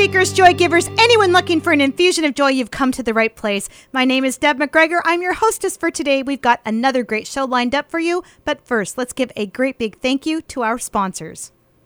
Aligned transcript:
seekers, 0.00 0.32
joy 0.32 0.54
givers, 0.54 0.88
anyone 0.96 1.30
looking 1.30 1.60
for 1.60 1.74
an 1.74 1.80
infusion 1.82 2.24
of 2.24 2.34
joy, 2.34 2.48
you've 2.48 2.70
come 2.70 2.90
to 2.90 3.02
the 3.02 3.12
right 3.12 3.36
place. 3.36 3.68
My 3.92 4.06
name 4.06 4.24
is 4.24 4.38
Deb 4.38 4.58
McGregor. 4.58 5.02
I'm 5.04 5.20
your 5.20 5.34
hostess 5.34 5.76
for 5.76 5.90
today. 5.90 6.22
We've 6.22 6.40
got 6.40 6.62
another 6.64 7.02
great 7.02 7.26
show 7.26 7.44
lined 7.44 7.74
up 7.74 7.90
for 7.90 7.98
you. 7.98 8.24
But 8.46 8.66
first, 8.66 8.96
let's 8.96 9.12
give 9.12 9.30
a 9.36 9.44
great 9.44 9.76
big 9.78 9.98
thank 9.98 10.24
you 10.24 10.40
to 10.40 10.62
our 10.62 10.78
sponsors. 10.78 11.52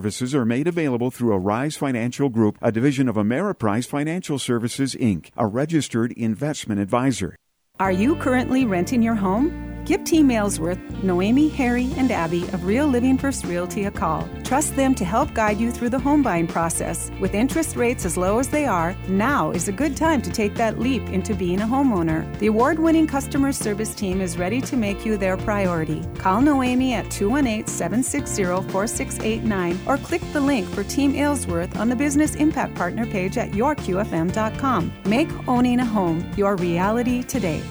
services 0.00 0.34
are 0.34 0.46
made 0.46 0.66
available 0.66 1.10
through 1.10 1.34
Arise 1.34 1.76
Financial 1.76 2.30
Group, 2.30 2.56
a 2.62 2.72
division 2.72 3.06
of 3.06 3.16
Ameriprise 3.16 3.86
Financial 3.86 4.38
Services, 4.38 4.94
Inc., 4.94 5.28
a 5.36 5.46
registered 5.46 6.10
investment 6.12 6.80
advisor. 6.80 7.36
Are 7.78 7.92
you 7.92 8.16
currently 8.16 8.64
renting 8.64 9.02
your 9.02 9.14
home? 9.14 9.69
Give 9.84 10.04
Team 10.04 10.30
Aylesworth, 10.30 10.78
Noemi, 11.02 11.48
Harry, 11.48 11.90
and 11.96 12.10
Abby 12.10 12.42
of 12.48 12.64
Real 12.64 12.86
Living 12.86 13.18
First 13.18 13.44
Realty 13.44 13.84
a 13.84 13.90
call. 13.90 14.28
Trust 14.44 14.76
them 14.76 14.94
to 14.94 15.04
help 15.04 15.32
guide 15.34 15.58
you 15.58 15.70
through 15.70 15.88
the 15.90 15.98
home 15.98 16.22
buying 16.22 16.46
process. 16.46 17.10
With 17.20 17.34
interest 17.34 17.76
rates 17.76 18.04
as 18.04 18.16
low 18.16 18.38
as 18.38 18.48
they 18.48 18.66
are, 18.66 18.96
now 19.08 19.50
is 19.50 19.68
a 19.68 19.72
good 19.72 19.96
time 19.96 20.22
to 20.22 20.30
take 20.30 20.54
that 20.56 20.78
leap 20.78 21.02
into 21.08 21.34
being 21.34 21.60
a 21.60 21.66
homeowner. 21.66 22.38
The 22.38 22.48
award 22.48 22.78
winning 22.78 23.06
customer 23.06 23.52
service 23.52 23.94
team 23.94 24.20
is 24.20 24.38
ready 24.38 24.60
to 24.62 24.76
make 24.76 25.04
you 25.04 25.16
their 25.16 25.36
priority. 25.36 26.04
Call 26.18 26.40
Noemi 26.40 26.94
at 26.94 27.10
218 27.10 27.66
760 27.66 28.44
4689 28.70 29.78
or 29.86 29.98
click 29.98 30.22
the 30.32 30.40
link 30.40 30.68
for 30.68 30.84
Team 30.84 31.14
Aylesworth 31.14 31.76
on 31.78 31.88
the 31.88 31.96
Business 31.96 32.34
Impact 32.34 32.74
Partner 32.74 33.06
page 33.06 33.38
at 33.38 33.52
yourqfm.com. 33.52 34.92
Make 35.04 35.48
owning 35.48 35.80
a 35.80 35.84
home 35.84 36.28
your 36.36 36.56
reality 36.56 37.22
today. 37.22 37.62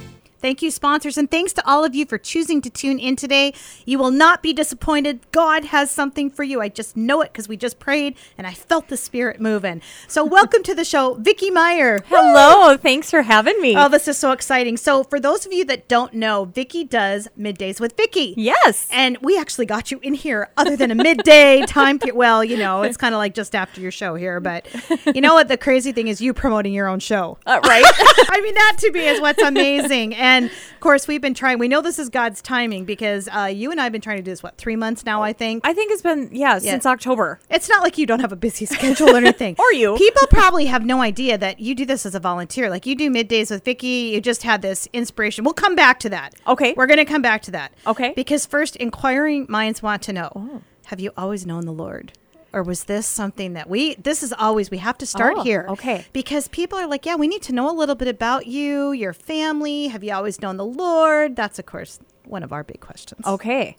Thank 0.42 0.62
you, 0.62 0.72
sponsors, 0.72 1.18
and 1.18 1.30
thanks 1.30 1.52
to 1.54 1.68
all 1.68 1.84
of 1.84 1.94
you 1.94 2.06
for 2.06 2.18
choosing 2.18 2.62
to 2.62 2.70
tune 2.70 2.98
in 2.98 3.18
today. 3.18 3.54
You 3.86 4.00
will 4.00 4.10
not 4.10 4.42
be 4.42 4.54
disappointed. 4.54 5.20
God 5.34 5.66
has 5.66 5.92
something 5.92 6.30
for 6.30 6.44
you. 6.44 6.62
I 6.62 6.70
just 6.70 6.96
know 6.96 7.22
it 7.22 7.34
because 7.34 7.50
we 7.50 7.58
just 7.58 7.78
prayed 7.78 8.16
and 8.38 8.48
I 8.48 8.54
felt 8.54 8.88
the 8.88 8.96
spirit 8.96 9.42
moving. 9.42 9.82
So, 10.08 10.24
welcome 10.40 10.64
to 10.64 10.74
the 10.74 10.86
show, 10.86 11.16
Vicki 11.16 11.52
Meyer. 11.52 12.00
Hello, 12.08 12.78
thanks 12.78 13.12
for 13.12 13.24
having 13.24 13.60
me. 13.62 13.76
Oh, 13.76 13.90
this 13.90 14.08
is 14.08 14.18
so 14.18 14.32
exciting. 14.32 14.78
So, 14.78 15.04
for 15.04 15.20
those 15.20 15.46
of 15.46 15.52
you 15.52 15.66
that 15.66 15.90
don't 15.90 16.14
know, 16.14 16.46
Vicki 16.46 16.86
does 16.86 17.28
middays 17.38 17.82
with 17.82 17.98
Vicki. 17.98 18.34
Yes, 18.38 18.88
and 18.94 19.18
we 19.22 19.38
actually 19.38 19.66
got 19.66 19.92
you 19.92 20.00
in 20.02 20.14
here, 20.14 20.52
other 20.56 20.78
than 20.78 20.90
a 20.90 20.96
midday 20.96 21.64
time. 21.68 22.00
Well, 22.14 22.46
you 22.46 22.56
know, 22.56 22.84
it's 22.84 22.96
kind 22.96 23.14
of 23.14 23.20
like 23.20 23.34
just 23.34 23.56
after 23.56 23.82
your 23.82 23.92
show 23.92 24.16
here, 24.16 24.40
but 24.40 24.68
you 25.14 25.20
know 25.20 25.34
what? 25.34 25.50
The 25.50 25.58
crazy 25.58 25.92
thing 25.92 26.08
is 26.08 26.22
you 26.22 26.34
promoting 26.34 26.72
your 26.72 26.88
own 26.88 27.00
show, 27.00 27.38
uh, 27.46 27.60
right? 27.66 27.84
I 28.30 28.40
mean, 28.42 28.54
that 28.54 28.78
to 28.80 28.92
me 28.94 29.06
is 29.06 29.20
what's 29.20 29.42
amazing. 29.42 30.16
And 30.16 30.29
and 30.30 30.46
of 30.46 30.80
course, 30.80 31.08
we've 31.08 31.22
been 31.22 31.34
trying. 31.34 31.60
We 31.60 31.68
know 31.68 31.82
this 31.82 32.00
is 32.00 32.10
God's 32.10 32.42
timing 32.42 32.86
because 32.86 33.28
uh, 33.28 33.46
you 33.46 33.72
and 33.72 33.80
I 33.80 33.84
have 33.84 33.92
been 33.92 34.02
trying 34.02 34.18
to 34.18 34.24
do 34.24 34.32
this 34.32 34.44
what 34.44 34.58
three 34.58 34.76
months 34.76 35.06
now. 35.06 35.24
I 35.24 35.34
think. 35.34 35.66
I 35.66 35.74
think 35.74 35.92
it's 35.92 36.02
been 36.02 36.30
yeah, 36.32 36.54
yeah, 36.54 36.60
since 36.60 36.86
October. 36.86 37.40
It's 37.50 37.70
not 37.70 37.82
like 37.84 37.98
you 37.98 38.06
don't 38.06 38.20
have 38.20 38.32
a 38.32 38.38
busy 38.38 38.66
schedule 38.76 39.10
or 39.10 39.18
anything. 39.18 39.56
or 39.60 39.74
you. 39.74 39.96
People 39.98 40.28
probably 40.28 40.66
have 40.66 40.86
no 40.86 41.02
idea 41.02 41.38
that 41.38 41.60
you 41.60 41.76
do 41.76 41.86
this 41.86 42.06
as 42.06 42.16
a 42.16 42.20
volunteer. 42.20 42.70
Like 42.70 42.86
you 42.86 42.96
do 42.96 43.10
middays 43.10 43.52
with 43.52 43.64
Vicki. 43.64 44.12
You 44.14 44.22
just 44.22 44.44
had 44.44 44.62
this 44.62 44.88
inspiration. 44.94 45.44
We'll 45.44 45.54
come 45.54 45.76
back 45.76 46.00
to 46.02 46.10
that. 46.10 46.36
Okay. 46.48 46.74
We're 46.76 46.88
going 46.88 46.98
to 47.00 47.06
come 47.06 47.22
back 47.22 47.42
to 47.44 47.52
that. 47.52 47.74
Okay. 47.88 48.14
Because 48.16 48.46
first, 48.46 48.76
inquiring 48.78 49.46
minds 49.50 49.82
want 49.82 50.02
to 50.04 50.14
know: 50.14 50.32
oh. 50.36 50.62
Have 50.90 51.00
you 51.00 51.12
always 51.16 51.46
known 51.46 51.66
the 51.66 51.72
Lord? 51.72 52.14
Or 52.54 52.64
was 52.64 52.86
this 52.86 53.06
something 53.06 53.54
that 53.54 53.70
we 53.70 53.96
this 53.96 54.24
is 54.24 54.34
always 54.34 54.72
we 54.72 54.78
have 54.78 54.98
to 54.98 55.06
start 55.06 55.36
oh, 55.38 55.44
here. 55.44 55.66
okay. 55.70 56.06
Because 56.14 56.48
people 56.48 56.78
are 56.78 56.88
like 56.88 57.06
yeah 57.06 57.16
we 57.16 57.28
need 57.28 57.42
to 57.44 57.54
know 57.54 57.70
a 57.70 57.76
little 57.76 57.96
bit 57.96 58.08
about 58.08 58.48
you 58.48 58.92
your 58.92 59.14
family. 59.14 59.88
Have 59.88 60.04
you 60.04 60.14
always 60.14 60.42
known 60.42 60.58
the 60.58 60.66
lord? 60.66 61.36
That's 61.36 61.60
of 61.60 61.66
course 61.66 62.00
one 62.26 62.44
of 62.44 62.52
our 62.52 62.64
big 62.64 62.80
questions. 62.80 63.26
Okay. 63.26 63.78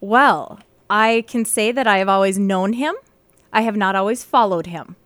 Well 0.00 0.60
i 0.90 1.24
can 1.26 1.44
say 1.44 1.72
that 1.72 1.86
i 1.86 1.98
have 1.98 2.08
always 2.08 2.38
known 2.38 2.74
him. 2.74 2.94
I 3.52 3.62
have 3.62 3.76
not 3.76 3.96
always 3.96 4.24
followed 4.24 4.66
him. 4.66 4.96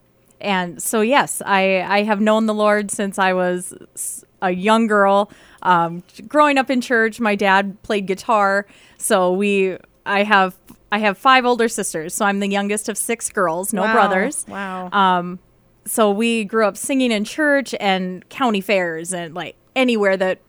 And 0.40 0.82
so 0.82 1.00
yes 1.00 1.42
i 1.44 1.80
i 1.82 2.02
have 2.02 2.20
known 2.20 2.46
the 2.46 2.54
lord 2.54 2.90
since 2.90 3.18
i 3.18 3.32
was 3.32 4.24
a 4.42 4.50
young 4.50 4.86
girl. 4.86 5.30
Um, 5.62 6.04
growing 6.28 6.58
up 6.58 6.70
in 6.70 6.80
church 6.80 7.20
my 7.20 7.34
dad 7.34 7.82
played 7.82 8.06
guitar. 8.06 8.66
So 8.98 9.32
we 9.32 9.78
i 10.04 10.22
have 10.22 10.54
I 10.92 10.98
have 10.98 11.18
five 11.18 11.44
older 11.44 11.68
sisters, 11.68 12.14
so 12.14 12.24
I'm 12.24 12.40
the 12.40 12.48
youngest 12.48 12.88
of 12.88 12.96
six 12.96 13.28
girls, 13.28 13.72
no 13.72 13.82
wow. 13.82 13.92
brothers. 13.92 14.46
Wow. 14.48 14.90
Um, 14.90 15.38
so 15.84 16.10
we 16.10 16.44
grew 16.44 16.66
up 16.66 16.76
singing 16.76 17.12
in 17.12 17.24
church 17.24 17.74
and 17.80 18.28
county 18.28 18.60
fairs 18.60 19.12
and 19.12 19.34
like 19.34 19.56
anywhere 19.74 20.16
that 20.16 20.40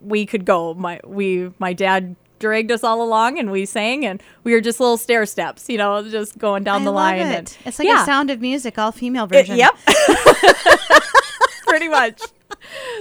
we 0.00 0.26
could 0.26 0.44
go. 0.44 0.74
My 0.74 1.00
we 1.04 1.50
my 1.58 1.72
dad 1.72 2.16
dragged 2.38 2.72
us 2.72 2.82
all 2.82 3.02
along 3.02 3.38
and 3.38 3.50
we 3.50 3.66
sang 3.66 4.04
and 4.04 4.22
we 4.44 4.52
were 4.52 4.60
just 4.60 4.80
little 4.80 4.96
stair 4.96 5.26
steps, 5.26 5.68
you 5.68 5.78
know, 5.78 6.02
just 6.08 6.38
going 6.38 6.64
down 6.64 6.82
I 6.82 6.84
the 6.84 6.90
line. 6.90 7.20
It. 7.20 7.22
And 7.22 7.56
it's 7.66 7.78
like 7.78 7.86
yeah. 7.86 8.02
a 8.02 8.06
Sound 8.06 8.30
of 8.30 8.40
Music, 8.40 8.78
all 8.78 8.92
female 8.92 9.26
version. 9.26 9.56
It, 9.56 9.58
yep. 9.58 9.76
Pretty 11.66 11.88
much. 11.88 12.22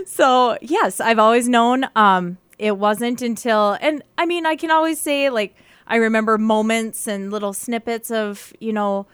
So 0.06 0.58
yes, 0.62 1.00
I've 1.00 1.20
always 1.20 1.50
known. 1.50 1.86
Um, 1.96 2.38
it 2.60 2.78
wasn't 2.78 3.22
until, 3.22 3.78
and 3.82 4.04
I 4.18 4.26
mean, 4.26 4.46
I 4.46 4.56
can 4.56 4.70
always 4.70 5.00
say 5.00 5.30
like 5.30 5.56
I 5.90 5.96
remember 5.96 6.38
moments 6.38 7.08
and 7.08 7.32
little 7.32 7.52
snippets 7.52 8.12
of, 8.12 8.54
you 8.60 8.72
know, 8.72 9.08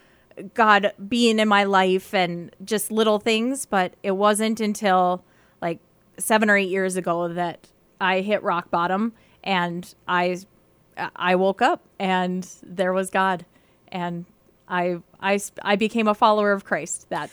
God 0.53 0.91
being 1.07 1.39
in 1.39 1.47
my 1.47 1.63
life 1.63 2.13
and 2.13 2.53
just 2.63 2.91
little 2.91 3.19
things, 3.19 3.65
but 3.65 3.93
it 4.03 4.11
wasn't 4.11 4.59
until 4.59 5.23
like 5.61 5.79
7 6.17 6.49
or 6.49 6.57
8 6.57 6.67
years 6.69 6.97
ago 6.97 7.29
that 7.29 7.67
I 8.01 8.19
hit 8.19 8.43
rock 8.43 8.69
bottom 8.69 9.13
and 9.43 9.93
I 10.07 10.37
I 11.15 11.35
woke 11.35 11.61
up 11.61 11.81
and 11.99 12.47
there 12.63 12.93
was 12.93 13.09
God. 13.09 13.45
And 13.89 14.25
I 14.67 14.97
I 15.21 15.39
I 15.61 15.75
became 15.77 16.07
a 16.07 16.13
follower 16.15 16.51
of 16.51 16.65
Christ 16.65 17.09
that 17.09 17.29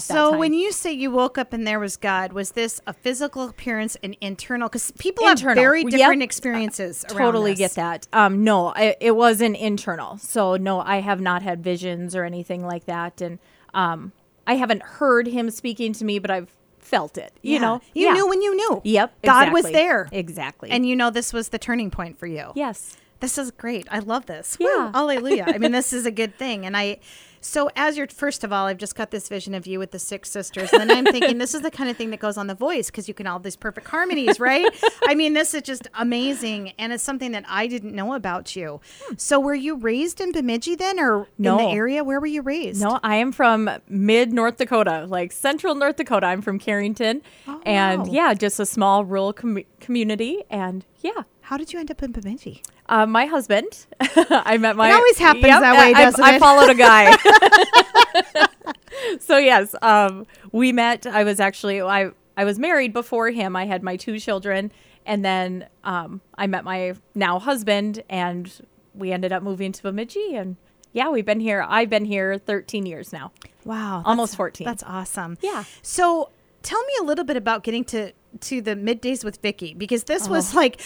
so 0.00 0.36
when 0.36 0.52
you 0.52 0.72
say 0.72 0.92
you 0.92 1.10
woke 1.10 1.38
up 1.38 1.52
and 1.52 1.66
there 1.66 1.80
was 1.80 1.96
God, 1.96 2.32
was 2.32 2.52
this 2.52 2.80
a 2.86 2.92
physical 2.92 3.48
appearance 3.48 3.96
and 4.02 4.16
internal? 4.20 4.68
Because 4.68 4.90
people 4.92 5.26
internal. 5.26 5.54
have 5.54 5.62
very 5.62 5.84
different 5.84 6.20
yep. 6.20 6.26
experiences. 6.26 7.04
Uh, 7.04 7.14
totally 7.14 7.54
get 7.54 7.72
that. 7.72 8.08
Um, 8.12 8.44
no, 8.44 8.68
I, 8.68 8.96
it 9.00 9.16
was 9.16 9.40
an 9.40 9.54
internal. 9.54 10.18
So 10.18 10.56
no, 10.56 10.80
I 10.80 11.00
have 11.00 11.20
not 11.20 11.42
had 11.42 11.62
visions 11.62 12.14
or 12.14 12.24
anything 12.24 12.64
like 12.64 12.86
that, 12.86 13.20
and 13.20 13.38
um, 13.74 14.12
I 14.46 14.54
haven't 14.54 14.82
heard 14.82 15.26
him 15.26 15.50
speaking 15.50 15.92
to 15.94 16.04
me, 16.04 16.18
but 16.18 16.30
I've 16.30 16.50
felt 16.78 17.16
it. 17.18 17.32
You 17.42 17.54
yeah. 17.54 17.60
know, 17.60 17.80
you 17.94 18.06
yeah. 18.06 18.12
knew 18.12 18.28
when 18.28 18.42
you 18.42 18.54
knew. 18.54 18.80
Yep, 18.84 19.22
God 19.22 19.48
exactly. 19.48 19.62
was 19.62 19.72
there 19.72 20.08
exactly, 20.12 20.70
and 20.70 20.86
you 20.86 20.96
know 20.96 21.10
this 21.10 21.32
was 21.32 21.50
the 21.50 21.58
turning 21.58 21.90
point 21.90 22.18
for 22.18 22.26
you. 22.26 22.52
Yes, 22.54 22.96
this 23.20 23.38
is 23.38 23.50
great. 23.50 23.86
I 23.90 24.00
love 24.00 24.26
this. 24.26 24.56
Yeah, 24.58 24.86
Woo, 24.86 24.92
hallelujah. 24.92 25.44
I 25.46 25.58
mean, 25.58 25.72
this 25.72 25.92
is 25.92 26.06
a 26.06 26.10
good 26.10 26.36
thing, 26.36 26.66
and 26.66 26.76
I. 26.76 26.98
So, 27.44 27.68
as 27.74 27.96
you're 27.96 28.06
first 28.06 28.44
of 28.44 28.52
all, 28.52 28.66
I've 28.66 28.78
just 28.78 28.94
got 28.94 29.10
this 29.10 29.28
vision 29.28 29.52
of 29.52 29.66
you 29.66 29.80
with 29.80 29.90
the 29.90 29.98
six 29.98 30.30
sisters, 30.30 30.72
and 30.72 30.88
then 30.88 30.96
I'm 30.96 31.04
thinking 31.12 31.38
this 31.38 31.54
is 31.54 31.62
the 31.62 31.72
kind 31.72 31.90
of 31.90 31.96
thing 31.96 32.10
that 32.10 32.20
goes 32.20 32.36
on 32.38 32.46
The 32.46 32.54
Voice 32.54 32.86
because 32.86 33.08
you 33.08 33.14
can 33.14 33.26
all 33.26 33.40
these 33.40 33.56
perfect 33.56 33.88
harmonies, 33.88 34.38
right? 34.38 34.64
I 35.08 35.16
mean, 35.16 35.32
this 35.32 35.52
is 35.52 35.62
just 35.62 35.88
amazing, 35.94 36.72
and 36.78 36.92
it's 36.92 37.02
something 37.02 37.32
that 37.32 37.44
I 37.48 37.66
didn't 37.66 37.94
know 37.94 38.14
about 38.14 38.54
you. 38.54 38.80
Hmm. 39.04 39.14
So, 39.18 39.40
were 39.40 39.56
you 39.56 39.76
raised 39.76 40.20
in 40.20 40.30
Bemidji 40.30 40.76
then, 40.76 41.00
or 41.00 41.26
no. 41.36 41.58
in 41.58 41.66
the 41.66 41.72
area? 41.72 42.04
Where 42.04 42.20
were 42.20 42.26
you 42.26 42.42
raised? 42.42 42.80
No, 42.80 43.00
I 43.02 43.16
am 43.16 43.32
from 43.32 43.68
mid 43.88 44.32
North 44.32 44.56
Dakota, 44.56 45.06
like 45.08 45.32
central 45.32 45.74
North 45.74 45.96
Dakota. 45.96 46.26
I'm 46.26 46.42
from 46.42 46.60
Carrington, 46.60 47.22
oh, 47.48 47.60
and 47.66 48.06
wow. 48.06 48.12
yeah, 48.12 48.34
just 48.34 48.60
a 48.60 48.66
small 48.66 49.04
rural 49.04 49.32
com- 49.32 49.64
community, 49.80 50.44
and 50.48 50.84
yeah. 51.00 51.22
How 51.42 51.56
did 51.56 51.72
you 51.72 51.78
end 51.78 51.90
up 51.90 52.02
in 52.02 52.12
Bemidji? 52.12 52.62
Uh, 52.88 53.06
my 53.06 53.26
husband. 53.26 53.86
I 54.00 54.58
met 54.58 54.76
my. 54.76 54.88
It 54.88 54.92
always 54.92 55.18
happens 55.18 55.46
yep, 55.46 55.60
that 55.60 55.78
way, 55.78 55.92
doesn't 55.92 56.22
I, 56.22 56.32
it? 56.32 56.36
I 56.36 56.38
followed 56.38 56.70
a 56.70 56.74
guy. 56.74 57.16
so 59.20 59.38
yes, 59.38 59.74
um, 59.82 60.26
we 60.52 60.72
met. 60.72 61.06
I 61.06 61.24
was 61.24 61.40
actually 61.40 61.80
I 61.82 62.10
I 62.36 62.44
was 62.44 62.58
married 62.58 62.92
before 62.92 63.30
him. 63.30 63.56
I 63.56 63.66
had 63.66 63.82
my 63.82 63.96
two 63.96 64.18
children, 64.18 64.72
and 65.04 65.24
then 65.24 65.68
um, 65.84 66.20
I 66.36 66.46
met 66.46 66.64
my 66.64 66.94
now 67.14 67.38
husband, 67.38 68.02
and 68.08 68.52
we 68.94 69.12
ended 69.12 69.32
up 69.32 69.42
moving 69.42 69.72
to 69.72 69.82
Bemidji, 69.82 70.34
and 70.34 70.56
yeah, 70.92 71.08
we've 71.08 71.26
been 71.26 71.40
here. 71.40 71.64
I've 71.68 71.90
been 71.90 72.04
here 72.04 72.38
13 72.38 72.86
years 72.86 73.12
now. 73.12 73.32
Wow, 73.64 74.02
almost 74.04 74.36
14. 74.36 74.64
That's 74.64 74.82
awesome. 74.84 75.38
Yeah. 75.40 75.64
So 75.82 76.30
tell 76.62 76.82
me 76.84 76.92
a 77.00 77.04
little 77.04 77.24
bit 77.24 77.36
about 77.36 77.64
getting 77.64 77.84
to 77.84 78.12
to 78.40 78.60
the 78.60 78.74
middays 78.74 79.24
with 79.24 79.40
Vicki 79.42 79.74
because 79.74 80.04
this 80.04 80.26
oh. 80.28 80.32
was 80.32 80.54
like 80.54 80.80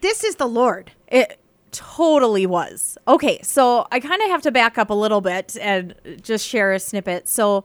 this 0.00 0.24
is 0.24 0.36
the 0.36 0.46
Lord. 0.46 0.92
It 1.08 1.38
totally 1.72 2.46
was. 2.46 2.98
Okay, 3.06 3.40
so 3.42 3.86
I 3.92 4.00
kind 4.00 4.22
of 4.22 4.28
have 4.28 4.42
to 4.42 4.50
back 4.50 4.78
up 4.78 4.90
a 4.90 4.94
little 4.94 5.20
bit 5.20 5.56
and 5.60 5.94
just 6.22 6.46
share 6.46 6.72
a 6.72 6.80
snippet. 6.80 7.28
So 7.28 7.64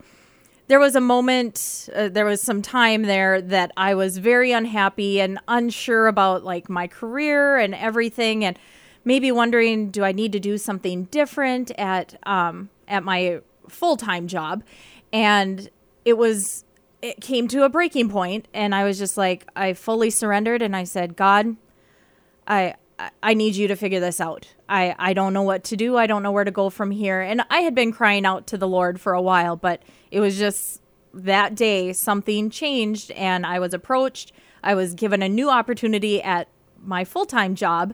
there 0.67 0.79
was 0.79 0.95
a 0.95 1.01
moment, 1.01 1.89
uh, 1.95 2.09
there 2.09 2.25
was 2.25 2.41
some 2.41 2.61
time 2.61 3.03
there 3.03 3.41
that 3.41 3.71
I 3.77 3.93
was 3.93 4.17
very 4.17 4.51
unhappy 4.51 5.19
and 5.21 5.39
unsure 5.47 6.07
about 6.07 6.43
like 6.43 6.69
my 6.69 6.87
career 6.87 7.57
and 7.57 7.75
everything, 7.75 8.43
and 8.43 8.57
maybe 9.03 9.31
wondering, 9.31 9.91
do 9.91 10.03
I 10.03 10.11
need 10.11 10.31
to 10.31 10.39
do 10.39 10.57
something 10.57 11.05
different 11.05 11.71
at 11.77 12.17
um, 12.27 12.69
at 12.87 13.03
my 13.03 13.41
full 13.69 13.97
time 13.97 14.27
job? 14.27 14.63
And 15.13 15.69
it 16.03 16.17
was 16.17 16.64
it 17.05 17.21
came 17.21 17.47
to 17.49 17.63
a 17.63 17.69
breaking 17.69 18.09
point, 18.09 18.47
and 18.53 18.73
I 18.73 18.83
was 18.83 18.97
just 18.97 19.15
like, 19.15 19.47
I 19.55 19.73
fully 19.73 20.09
surrendered, 20.09 20.61
and 20.61 20.75
I 20.75 20.85
said, 20.85 21.15
God, 21.15 21.55
I 22.47 22.75
I 23.21 23.33
need 23.33 23.55
you 23.55 23.67
to 23.67 23.75
figure 23.75 23.99
this 23.99 24.21
out. 24.21 24.47
I, 24.69 24.95
I 24.97 25.13
don't 25.13 25.33
know 25.33 25.41
what 25.41 25.65
to 25.65 25.75
do. 25.75 25.97
I 25.97 26.07
don't 26.07 26.23
know 26.23 26.31
where 26.31 26.45
to 26.45 26.51
go 26.51 26.69
from 26.69 26.91
here. 26.91 27.19
And 27.19 27.41
I 27.49 27.59
had 27.59 27.75
been 27.75 27.91
crying 27.91 28.25
out 28.25 28.47
to 28.47 28.57
the 28.57 28.69
Lord 28.69 29.01
for 29.01 29.11
a 29.11 29.21
while, 29.21 29.57
but 29.57 29.83
it 30.11 30.21
was 30.21 30.37
just 30.37 30.81
that 31.13 31.55
day 31.55 31.91
something 31.91 32.49
changed 32.49 33.11
and 33.11 33.45
I 33.45 33.59
was 33.59 33.73
approached. 33.73 34.31
I 34.63 34.75
was 34.75 34.93
given 34.93 35.21
a 35.21 35.27
new 35.27 35.49
opportunity 35.49 36.23
at 36.23 36.47
my 36.81 37.03
full 37.03 37.25
time 37.25 37.53
job 37.53 37.93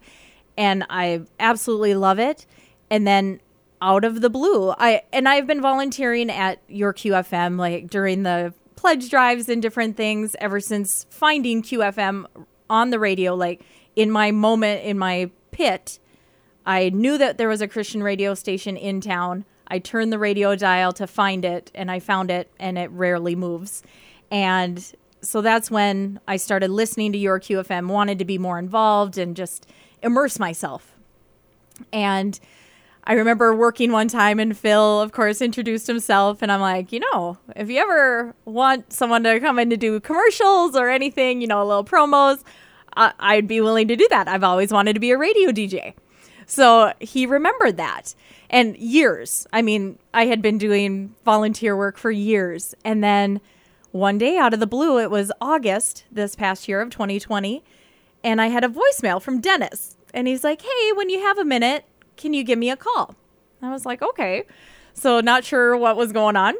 and 0.55 0.85
I 0.87 1.21
absolutely 1.39 1.95
love 1.95 2.19
it. 2.19 2.45
And 2.91 3.07
then 3.07 3.39
out 3.81 4.05
of 4.05 4.21
the 4.21 4.29
blue, 4.29 4.69
I 4.77 5.01
and 5.11 5.27
I've 5.27 5.47
been 5.47 5.61
volunteering 5.61 6.29
at 6.29 6.59
your 6.67 6.93
QFM 6.93 7.57
like 7.57 7.89
during 7.89 8.21
the 8.21 8.53
pledge 8.81 9.11
drives 9.11 9.47
and 9.47 9.61
different 9.61 9.95
things 9.95 10.35
ever 10.39 10.59
since 10.59 11.05
finding 11.11 11.61
QFM 11.61 12.25
on 12.67 12.89
the 12.89 12.97
radio 12.97 13.35
like 13.35 13.61
in 13.95 14.09
my 14.09 14.31
moment 14.31 14.83
in 14.83 14.97
my 14.97 15.29
pit, 15.51 15.99
I 16.65 16.89
knew 16.89 17.19
that 17.19 17.37
there 17.37 17.47
was 17.47 17.61
a 17.61 17.67
Christian 17.67 18.01
radio 18.01 18.33
station 18.33 18.75
in 18.75 18.99
town. 18.99 19.45
I 19.67 19.77
turned 19.77 20.11
the 20.11 20.17
radio 20.17 20.55
dial 20.55 20.93
to 20.93 21.05
find 21.05 21.45
it 21.45 21.69
and 21.75 21.91
I 21.91 21.99
found 21.99 22.31
it 22.31 22.51
and 22.59 22.75
it 22.75 22.89
rarely 22.89 23.35
moves. 23.35 23.83
And 24.31 24.83
so 25.21 25.41
that's 25.41 25.69
when 25.69 26.19
I 26.27 26.37
started 26.37 26.71
listening 26.71 27.11
to 27.11 27.19
your 27.19 27.39
QFM, 27.39 27.87
wanted 27.87 28.17
to 28.17 28.25
be 28.25 28.39
more 28.39 28.57
involved 28.57 29.19
and 29.19 29.35
just 29.35 29.67
immerse 30.01 30.39
myself. 30.39 30.97
And 31.93 32.39
I 33.11 33.15
remember 33.15 33.53
working 33.53 33.91
one 33.91 34.07
time 34.07 34.39
and 34.39 34.57
Phil, 34.57 35.01
of 35.01 35.11
course, 35.11 35.41
introduced 35.41 35.85
himself. 35.85 36.41
And 36.41 36.49
I'm 36.49 36.61
like, 36.61 36.93
you 36.93 37.01
know, 37.01 37.37
if 37.57 37.69
you 37.69 37.77
ever 37.81 38.33
want 38.45 38.93
someone 38.93 39.21
to 39.25 39.37
come 39.41 39.59
in 39.59 39.69
to 39.69 39.75
do 39.75 39.99
commercials 39.99 40.77
or 40.77 40.87
anything, 40.89 41.41
you 41.41 41.47
know, 41.47 41.61
little 41.65 41.83
promos, 41.83 42.41
I- 42.95 43.11
I'd 43.19 43.49
be 43.49 43.59
willing 43.59 43.89
to 43.89 43.97
do 43.97 44.07
that. 44.11 44.29
I've 44.29 44.45
always 44.45 44.71
wanted 44.71 44.93
to 44.93 45.01
be 45.01 45.11
a 45.11 45.17
radio 45.17 45.51
DJ. 45.51 45.93
So 46.45 46.93
he 47.01 47.25
remembered 47.25 47.75
that. 47.75 48.15
And 48.49 48.77
years. 48.77 49.45
I 49.51 49.61
mean, 49.61 49.99
I 50.13 50.27
had 50.27 50.41
been 50.41 50.57
doing 50.57 51.13
volunteer 51.25 51.75
work 51.75 51.97
for 51.97 52.11
years. 52.11 52.75
And 52.85 53.03
then 53.03 53.41
one 53.91 54.19
day 54.19 54.37
out 54.37 54.53
of 54.53 54.61
the 54.61 54.67
blue, 54.67 54.99
it 55.01 55.11
was 55.11 55.33
August 55.41 56.05
this 56.09 56.33
past 56.37 56.69
year 56.69 56.79
of 56.79 56.91
2020. 56.91 57.61
And 58.23 58.39
I 58.39 58.47
had 58.47 58.63
a 58.63 58.69
voicemail 58.69 59.21
from 59.21 59.41
Dennis. 59.41 59.97
And 60.13 60.29
he's 60.29 60.45
like, 60.45 60.61
hey, 60.61 60.91
when 60.95 61.09
you 61.09 61.19
have 61.19 61.37
a 61.37 61.43
minute, 61.43 61.83
can 62.21 62.33
you 62.33 62.43
give 62.43 62.59
me 62.59 62.69
a 62.69 62.77
call? 62.77 63.15
I 63.61 63.71
was 63.71 63.85
like, 63.85 64.01
okay. 64.01 64.43
So, 64.93 65.19
not 65.19 65.43
sure 65.43 65.75
what 65.75 65.97
was 65.97 66.11
going 66.11 66.35
on. 66.35 66.55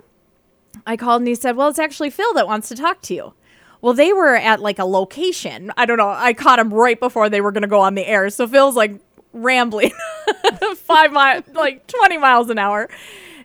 I 0.85 0.97
called 0.97 1.21
and 1.21 1.27
he 1.27 1.35
said, 1.35 1.55
well, 1.55 1.69
it's 1.69 1.79
actually 1.79 2.09
Phil 2.09 2.33
that 2.33 2.47
wants 2.47 2.67
to 2.69 2.75
talk 2.75 3.01
to 3.03 3.13
you. 3.13 3.33
Well, 3.81 3.93
they 3.93 4.13
were 4.13 4.35
at 4.35 4.59
like 4.59 4.79
a 4.79 4.85
location. 4.85 5.71
I 5.77 5.85
don't 5.85 5.97
know. 5.97 6.09
I 6.09 6.33
caught 6.33 6.59
him 6.59 6.73
right 6.73 6.99
before 6.99 7.29
they 7.29 7.41
were 7.41 7.51
going 7.51 7.63
to 7.63 7.67
go 7.67 7.81
on 7.81 7.95
the 7.95 8.07
air. 8.07 8.29
So 8.29 8.47
Phil's 8.47 8.75
like 8.75 8.99
rambling 9.33 9.91
five 10.75 11.11
miles, 11.11 11.43
like 11.53 11.87
20 11.87 12.17
miles 12.17 12.49
an 12.49 12.57
hour. 12.57 12.89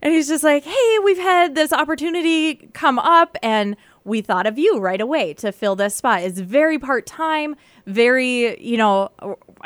And 0.03 0.13
he's 0.13 0.29
just 0.29 0.45
like, 0.45 0.65
hey, 0.65 0.99
we've 1.05 1.19
had 1.19 1.55
this 1.55 1.73
opportunity 1.73 2.69
come 2.75 2.99
up 2.99 3.37
and 3.43 3.77
we 4.05 4.21
thought 4.21 4.47
of 4.47 4.59
you 4.59 4.79
right 4.79 5.01
away 5.01 5.35
to 5.35 5.51
fill 5.53 5.75
this 5.75 5.95
spot. 5.95 6.23
It's 6.23 6.39
very 6.39 6.79
part 6.79 7.07
time, 7.07 7.57
very, 7.87 8.63
you 8.63 8.77
know, 8.77 9.11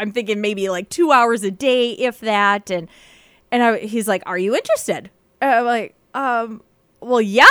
I'm 0.01 0.13
thinking 0.13 0.41
maybe 0.41 0.69
like 0.69 0.89
two 0.89 1.13
hours 1.13 1.45
a 1.45 1.51
day, 1.51 1.93
if 1.93 2.21
that. 2.21 2.71
And 2.71 2.89
and 3.53 3.63
I, 3.63 3.79
he's 3.79 4.09
like, 4.09 4.23
"Are 4.27 4.39
you 4.39 4.55
interested?" 4.55 5.11
And 5.41 5.51
I'm 5.51 5.65
like, 5.65 5.95
um, 6.15 6.63
well, 7.01 7.21
yeah. 7.21 7.47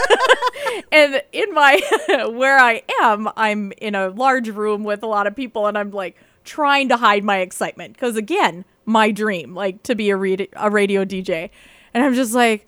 and 0.92 1.22
in 1.32 1.52
my 1.52 1.80
where 2.32 2.58
I 2.58 2.82
am, 3.00 3.28
I'm 3.36 3.72
in 3.78 3.94
a 3.94 4.08
large 4.08 4.48
room 4.48 4.84
with 4.84 5.02
a 5.02 5.06
lot 5.06 5.26
of 5.26 5.34
people, 5.34 5.66
and 5.66 5.76
I'm 5.76 5.90
like 5.90 6.16
trying 6.44 6.88
to 6.88 6.96
hide 6.96 7.24
my 7.24 7.38
excitement 7.38 7.94
because 7.94 8.16
again, 8.16 8.64
my 8.84 9.10
dream, 9.10 9.54
like 9.54 9.82
to 9.84 9.94
be 9.94 10.10
a, 10.10 10.16
re- 10.16 10.48
a 10.54 10.70
radio 10.70 11.04
DJ, 11.04 11.50
and 11.94 12.04
I'm 12.04 12.14
just 12.14 12.34
like, 12.34 12.66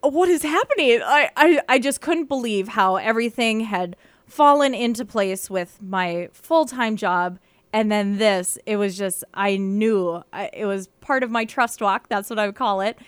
what 0.00 0.28
is 0.28 0.42
happening? 0.42 1.00
I, 1.04 1.30
I 1.36 1.60
I 1.68 1.78
just 1.78 2.00
couldn't 2.00 2.26
believe 2.26 2.68
how 2.68 2.96
everything 2.96 3.60
had 3.60 3.96
fallen 4.26 4.74
into 4.74 5.04
place 5.04 5.48
with 5.48 5.80
my 5.82 6.28
full 6.32 6.66
time 6.66 6.96
job. 6.96 7.38
And 7.72 7.92
then 7.92 8.16
this, 8.18 8.58
it 8.64 8.76
was 8.76 8.96
just, 8.96 9.22
I 9.34 9.56
knew 9.56 10.22
I, 10.32 10.50
it 10.52 10.64
was 10.64 10.88
part 11.00 11.22
of 11.22 11.30
my 11.30 11.44
trust 11.44 11.82
walk. 11.82 12.08
That's 12.08 12.30
what 12.30 12.38
I 12.38 12.46
would 12.46 12.54
call 12.54 12.80
it 12.80 12.98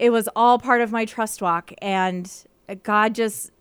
it 0.00 0.10
was 0.10 0.28
all 0.34 0.58
part 0.58 0.80
of 0.80 0.90
my 0.90 1.04
trust 1.04 1.40
walk 1.40 1.72
and 1.80 2.44
god 2.82 3.14
just 3.14 3.52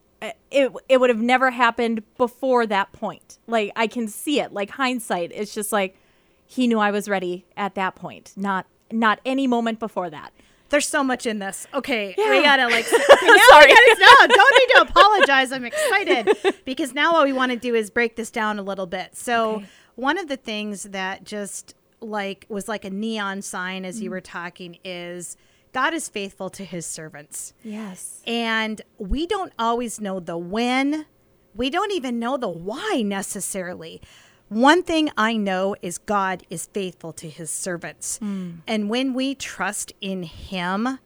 it, 0.52 0.72
it 0.88 1.00
would 1.00 1.10
have 1.10 1.22
never 1.22 1.52
happened 1.52 2.02
before 2.18 2.66
that 2.66 2.92
point 2.94 3.38
like 3.46 3.72
i 3.76 3.86
can 3.86 4.08
see 4.08 4.40
it 4.40 4.52
like 4.54 4.72
hindsight 4.72 5.32
it's 5.36 5.54
just 5.54 5.72
like 5.72 5.96
he 6.48 6.66
knew 6.66 6.80
i 6.80 6.90
was 6.90 7.08
ready 7.08 7.46
at 7.56 7.76
that 7.76 7.96
point 7.96 8.34
not 8.36 8.66
not 8.92 9.20
any 9.26 9.46
moment 9.46 9.80
before 9.80 10.10
that 10.10 10.34
there's 10.70 10.88
so 10.88 11.04
much 11.04 11.26
in 11.26 11.40
this. 11.40 11.66
Okay, 11.74 12.14
yeah. 12.16 12.30
we 12.30 12.44
gotta 12.44 12.68
like. 12.68 12.86
Sorry. 12.86 13.02
Gotta, 13.10 13.96
no, 14.00 14.28
don't 14.28 14.60
need 14.60 14.76
to 14.76 14.82
apologize. 14.82 15.52
I'm 15.52 15.66
excited 15.66 16.30
because 16.66 16.94
now 16.94 17.14
what 17.14 17.26
we 17.26 17.34
want 17.34 17.52
to 17.52 17.58
do 17.58 17.74
is 17.74 17.90
break 17.90 18.16
this 18.16 18.30
down 18.30 18.60
a 18.60 18.62
little 18.62 18.86
bit. 18.86 19.16
So 19.16 19.56
okay. 19.56 19.66
One 20.00 20.18
of 20.18 20.30
the 20.30 20.38
things 20.38 20.84
that 20.84 21.26
just 21.26 21.76
like 22.00 22.46
was 22.48 22.70
like 22.70 22.86
a 22.86 22.90
neon 22.90 23.42
sign 23.42 23.84
as 23.84 24.00
mm. 24.00 24.04
you 24.04 24.10
were 24.10 24.22
talking 24.22 24.78
is 24.86 25.36
God 25.74 25.94
is 25.94 26.08
faithful 26.08 26.50
to 26.52 26.64
his 26.64 26.86
servants. 26.86 27.54
Yes. 27.64 28.22
And 28.26 28.82
we 28.98 29.28
don't 29.28 29.52
always 29.60 30.00
know 30.00 30.20
the 30.20 30.38
when, 30.38 31.06
we 31.54 31.70
don't 31.70 31.92
even 31.92 32.18
know 32.18 32.38
the 32.38 32.50
why 32.50 33.04
necessarily. 33.06 34.02
One 34.48 34.82
thing 34.82 35.12
I 35.18 35.36
know 35.36 35.76
is 35.82 35.98
God 35.98 36.44
is 36.50 36.68
faithful 36.68 37.12
to 37.14 37.30
his 37.30 37.52
servants. 37.52 38.20
Mm. 38.20 38.60
And 38.66 38.90
when 38.90 39.14
we 39.14 39.36
trust 39.36 39.94
in 40.02 40.24
him, 40.24 41.00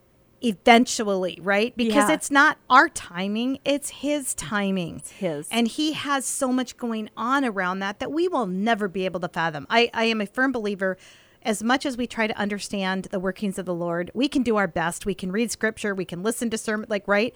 eventually, 0.44 1.40
right? 1.42 1.76
Because 1.76 2.10
yeah. 2.10 2.14
it's 2.14 2.30
not 2.30 2.58
our 2.70 2.90
timing, 2.90 3.60
it's 3.64 3.90
his 3.90 4.34
timing. 4.34 4.98
It's 4.98 5.12
his. 5.12 5.48
And 5.50 5.68
he 5.68 5.94
has 5.94 6.26
so 6.26 6.52
much 6.52 6.78
going 6.78 7.10
on 7.16 7.46
around 7.46 7.80
that 7.80 8.00
that 8.00 8.12
we 8.12 8.28
will 8.28 8.48
never 8.48 8.88
be 8.88 9.06
able 9.06 9.20
to 9.22 9.30
fathom. 9.30 9.66
I, 9.70 9.90
I 9.94 10.06
am 10.06 10.22
a 10.22 10.26
firm 10.26 10.52
believer 10.52 10.98
as 11.46 11.62
much 11.62 11.86
as 11.86 11.98
we 11.98 12.08
try 12.08 12.28
to 12.28 12.38
understand 12.38 13.06
the 13.12 13.20
workings 13.20 13.60
of 13.60 13.66
the 13.66 13.74
Lord, 13.74 14.12
we 14.14 14.28
can 14.28 14.44
do 14.44 14.56
our 14.56 14.68
best. 14.68 15.06
We 15.06 15.14
can 15.14 15.32
read 15.32 15.52
scripture, 15.52 15.94
we 15.94 16.06
can 16.06 16.24
listen 16.24 16.50
to 16.50 16.58
sermon, 16.58 16.88
like, 16.90 17.08
right? 17.08 17.36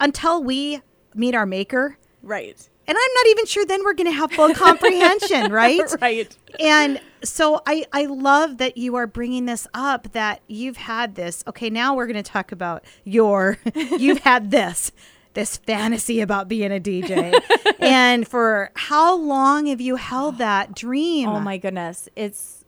Until 0.00 0.42
we 0.42 0.80
meet 1.14 1.34
our 1.34 1.46
maker. 1.46 1.98
Right. 2.22 2.68
And 2.86 2.98
I'm 2.98 3.14
not 3.14 3.26
even 3.28 3.46
sure 3.46 3.64
then 3.64 3.82
we're 3.84 3.94
going 3.94 4.06
to 4.06 4.12
have 4.12 4.30
full 4.32 4.52
comprehension, 4.54 5.50
right? 5.52 5.80
right. 6.00 6.36
And 6.60 7.00
so 7.22 7.62
I, 7.66 7.86
I 7.92 8.04
love 8.06 8.58
that 8.58 8.76
you 8.76 8.94
are 8.96 9.06
bringing 9.06 9.46
this 9.46 9.66
up 9.72 10.12
that 10.12 10.42
you've 10.46 10.76
had 10.76 11.14
this. 11.14 11.42
Okay, 11.46 11.70
now 11.70 11.94
we're 11.94 12.06
going 12.06 12.22
to 12.22 12.30
talk 12.30 12.52
about 12.52 12.84
your, 13.04 13.58
you've 13.74 14.20
had 14.20 14.50
this 14.50 14.92
this 15.34 15.56
fantasy 15.56 16.20
about 16.20 16.48
being 16.48 16.72
a 16.72 16.80
DJ. 16.80 17.38
and 17.80 18.26
for 18.26 18.70
how 18.74 19.16
long 19.16 19.66
have 19.66 19.80
you 19.80 19.96
held 19.96 20.38
that 20.38 20.74
dream? 20.74 21.28
Oh 21.28 21.40
my 21.40 21.58
goodness. 21.58 22.08
It's 22.16 22.64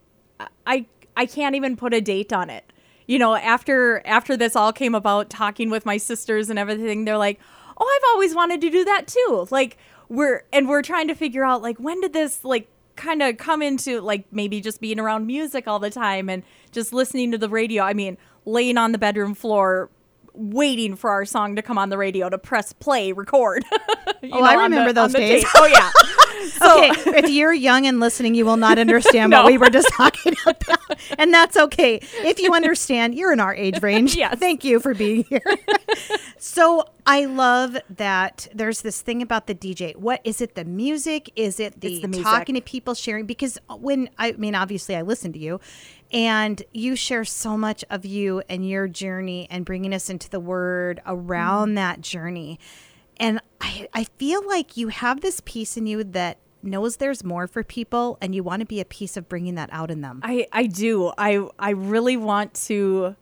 I 0.66 0.87
I 1.16 1.26
can't 1.26 1.54
even 1.54 1.76
put 1.76 1.94
a 1.94 2.00
date 2.00 2.32
on 2.32 2.50
it. 2.50 2.70
You 3.06 3.18
know, 3.18 3.37
after 3.37 4.02
after 4.04 4.37
this 4.37 4.54
all 4.56 4.73
came 4.73 4.94
about, 4.94 5.30
talking 5.30 5.70
with 5.70 5.87
my 5.87 5.96
sisters 5.96 6.50
and 6.50 6.58
everything, 6.58 7.04
they're 7.04 7.16
like, 7.16 7.40
"Oh, 7.78 7.99
I've 7.99 8.14
always 8.14 8.35
wanted 8.35 8.61
to 8.62 8.70
do 8.70 8.85
that 8.85 9.06
too." 9.06 9.46
Like 9.50 9.78
we're 10.09 10.45
and 10.53 10.69
we're 10.69 10.83
trying 10.83 11.09
to 11.09 11.15
figure 11.15 11.45
out 11.45 11.63
like 11.63 11.79
when 11.79 12.01
did 12.01 12.13
this 12.13 12.45
like 12.45 12.69
kind 12.97 13.23
of 13.23 13.37
come 13.37 13.63
into 13.63 14.01
like 14.01 14.25
maybe 14.33 14.61
just 14.61 14.81
being 14.81 14.99
around 14.99 15.27
music 15.27 15.69
all 15.69 15.79
the 15.79 15.91
time 15.91 16.29
and 16.29 16.43
just 16.73 16.93
listening 16.93 17.31
to 17.33 17.39
the 17.39 17.49
radio. 17.49 17.83
I 17.83 17.95
mean, 17.95 18.17
laying 18.45 18.79
on 18.79 18.93
the 18.93 18.99
bedroom 18.99 19.35
floor 19.35 19.91
waiting 20.35 20.97
for 20.97 21.11
our 21.11 21.25
song 21.25 21.57
to 21.57 21.63
come 21.63 21.79
on 21.79 21.89
the 21.89 21.99
radio 21.99 22.29
to 22.29 22.39
press 22.39 22.73
play 22.73 23.13
record. 23.13 23.65
oh, 23.73 24.13
know, 24.23 24.41
I 24.41 24.55
remember 24.55 24.93
the, 24.93 25.03
those 25.03 25.13
days. 25.13 25.45
oh 25.55 25.67
yeah. 25.67 25.91
okay, 26.62 26.90
if 27.19 27.31
you're 27.31 27.52
young 27.52 27.87
and 27.87 28.00
listening, 28.00 28.35
you 28.35 28.45
will 28.45 28.57
not 28.57 28.78
understand 28.78 29.31
No. 29.37 29.43
what 29.43 29.52
we 29.52 29.59
were 29.59 29.71
just 29.71 29.88
talking 29.95 30.35
about. 30.47 30.99
And 31.19 31.33
that's 31.33 31.57
okay. 31.57 32.00
If 32.19 32.40
you 32.40 32.55
understand, 32.55 33.14
you're 33.14 33.33
in 33.33 33.40
our 33.40 33.55
age 33.55 33.83
range. 33.83 34.16
Yes. 34.16 34.38
Thank 34.38 34.64
you 34.64 34.81
for 34.81 34.95
being 34.95 35.25
here. 35.25 35.43
so 36.38 36.85
I 37.07 37.25
love 37.25 37.76
that 37.90 38.49
there's 38.55 38.83
this 38.83 39.00
thing 39.00 39.23
about 39.23 39.47
the 39.47 39.55
DJ. 39.55 39.95
What 39.97 40.21
is 40.25 40.40
it? 40.40 40.55
The 40.55 40.64
music? 40.64 41.31
Is 41.37 41.61
it 41.61 41.81
the, 41.81 42.05
the 42.05 42.23
talking 42.23 42.55
to 42.55 42.61
people, 42.61 42.95
sharing? 42.95 43.26
Because 43.26 43.59
when 43.69 44.11
I 44.19 44.33
mean, 44.33 44.55
obviously, 44.55 44.97
I 44.97 45.02
listen 45.02 45.33
to 45.33 45.38
you, 45.38 45.61
and 46.12 46.62
you 46.73 46.97
share 46.97 47.25
so 47.25 47.57
much 47.57 47.85
of 47.90 48.05
you 48.05 48.43
and 48.49 48.69
your 48.69 48.88
journey 48.88 49.47
and 49.50 49.64
bringing 49.64 49.95
us 49.95 50.11
into 50.11 50.28
the 50.31 50.40
Word 50.40 51.00
around 51.07 51.69
mm-hmm. 51.69 51.75
that 51.76 52.00
journey. 52.00 52.59
And 53.18 53.40
I, 53.61 53.88
I 53.94 54.04
feel 54.04 54.46
like 54.46 54.76
you 54.76 54.88
have 54.88 55.20
this 55.20 55.40
piece 55.44 55.76
in 55.76 55.87
you 55.87 56.04
that 56.04 56.38
knows 56.62 56.96
there's 56.96 57.23
more 57.25 57.46
for 57.46 57.62
people, 57.62 58.18
and 58.20 58.35
you 58.35 58.42
want 58.42 58.61
to 58.61 58.66
be 58.66 58.80
a 58.80 58.85
piece 58.85 59.16
of 59.16 59.28
bringing 59.28 59.54
that 59.54 59.70
out 59.73 59.90
in 59.90 60.00
them. 60.00 60.20
I 60.23 60.46
I 60.52 60.66
do. 60.66 61.12
I 61.16 61.46
I 61.58 61.70
really 61.70 62.16
want 62.16 62.54
to. 62.66 63.16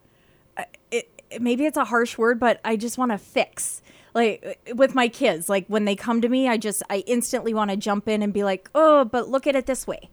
uh, 0.57 0.65
It, 0.91 1.09
maybe 1.41 1.65
it's 1.67 1.77
a 1.77 1.85
harsh 1.85 2.17
word, 2.19 2.41
but 2.41 2.61
I 2.65 2.77
just 2.77 2.99
want 2.99 3.13
to 3.13 3.19
fix. 3.19 3.83
Like 4.15 4.61
with 4.75 4.95
my 4.95 5.09
kids, 5.09 5.49
like 5.49 5.67
when 5.67 5.85
they 5.87 5.97
come 5.97 6.21
to 6.21 6.29
me, 6.29 6.49
I 6.49 6.57
just 6.57 6.83
I 6.89 6.99
instantly 7.07 7.53
want 7.53 7.71
to 7.71 7.77
jump 7.77 8.09
in 8.09 8.23
and 8.23 8.33
be 8.33 8.45
like, 8.45 8.71
"Oh, 8.75 9.05
but 9.05 9.29
look 9.29 9.47
at 9.47 9.57
it 9.57 9.67
this 9.67 9.87
way," 9.89 10.09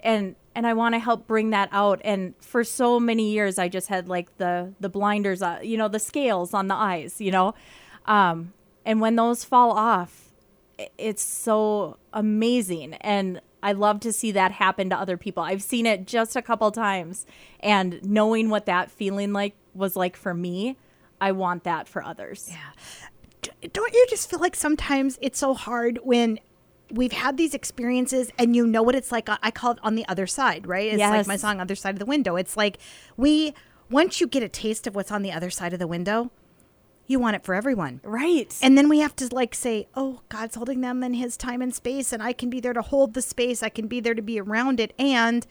and 0.00 0.36
and 0.54 0.66
I 0.66 0.72
want 0.72 0.94
to 0.94 1.00
help 1.00 1.26
bring 1.26 1.50
that 1.50 1.68
out. 1.72 2.00
And 2.04 2.34
for 2.40 2.62
so 2.62 3.00
many 3.00 3.30
years, 3.32 3.58
I 3.58 3.68
just 3.68 3.88
had 3.88 4.08
like 4.08 4.36
the 4.38 4.72
the 4.78 4.88
blinders, 4.88 5.42
uh, 5.42 5.58
you 5.62 5.76
know, 5.76 5.88
the 5.88 5.98
scales 5.98 6.54
on 6.54 6.68
the 6.68 6.76
eyes, 6.76 7.20
you 7.20 7.32
know, 7.32 7.54
um, 8.06 8.52
and 8.84 9.00
when 9.00 9.16
those 9.16 9.44
fall 9.44 9.72
off, 9.72 10.30
it's 10.98 11.22
so 11.22 11.98
amazing. 12.12 12.94
And 12.94 13.40
i 13.62 13.72
love 13.72 14.00
to 14.00 14.10
see 14.10 14.32
that 14.32 14.52
happen 14.52 14.88
to 14.90 14.96
other 14.96 15.16
people. 15.16 15.42
I've 15.42 15.62
seen 15.62 15.84
it 15.86 16.06
just 16.06 16.34
a 16.34 16.42
couple 16.42 16.70
times. 16.70 17.26
And 17.60 18.02
knowing 18.02 18.48
what 18.48 18.66
that 18.66 18.90
feeling 18.90 19.32
like 19.32 19.54
was 19.74 19.96
like 19.96 20.16
for 20.16 20.34
me 20.34 20.76
i 21.20 21.30
want 21.30 21.64
that 21.64 21.86
for 21.86 22.02
others. 22.02 22.50
D- 23.42 23.68
don't 23.72 23.92
you 23.92 24.06
just 24.08 24.28
feel 24.30 24.40
like 24.40 24.56
sometimes 24.56 25.18
it's 25.20 25.38
so 25.38 25.54
hard 25.54 25.98
when 26.02 26.38
we've 26.90 27.12
had 27.12 27.36
these 27.36 27.54
experiences 27.54 28.30
and 28.38 28.56
you 28.56 28.66
know 28.66 28.82
what 28.82 28.94
it's 28.94 29.12
like 29.12 29.28
uh, 29.28 29.38
i 29.42 29.50
call 29.50 29.72
it 29.72 29.78
on 29.82 29.94
the 29.94 30.06
other 30.08 30.26
side 30.26 30.66
right? 30.66 30.88
It's 30.92 30.98
like 31.18 31.26
my 31.26 31.36
song 31.36 31.60
other 31.60 31.74
side 31.74 31.94
of 31.94 31.98
the 31.98 32.06
window. 32.06 32.36
It's 32.36 32.56
like 32.56 32.78
we 33.16 33.54
once 33.90 34.20
you 34.20 34.26
get 34.26 34.42
a 34.42 34.48
taste 34.48 34.86
of 34.86 34.94
what's 34.94 35.12
on 35.12 35.22
the 35.22 35.32
other 35.32 35.50
side 35.50 35.72
of 35.72 35.78
the 35.78 35.86
window 35.86 36.30
you 37.10 37.18
want 37.18 37.34
it 37.34 37.44
for 37.44 37.54
everyone. 37.54 38.00
Right. 38.04 38.56
And 38.62 38.78
then 38.78 38.88
we 38.88 39.00
have 39.00 39.16
to 39.16 39.28
like 39.34 39.54
say 39.54 39.88
oh 39.94 40.20
god's 40.28 40.54
holding 40.54 40.80
them 40.80 41.02
in 41.02 41.14
his 41.14 41.36
time 41.36 41.60
and 41.60 41.74
space 41.74 42.12
and 42.12 42.22
i 42.22 42.32
can 42.32 42.48
be 42.48 42.60
there 42.60 42.72
to 42.72 42.82
hold 42.82 43.14
the 43.14 43.22
space. 43.22 43.62
I 43.62 43.68
can 43.68 43.88
be 43.88 44.00
there 44.00 44.14
to 44.14 44.22
be 44.22 44.40
around 44.40 44.80
it. 44.80 44.94
And 44.98 45.46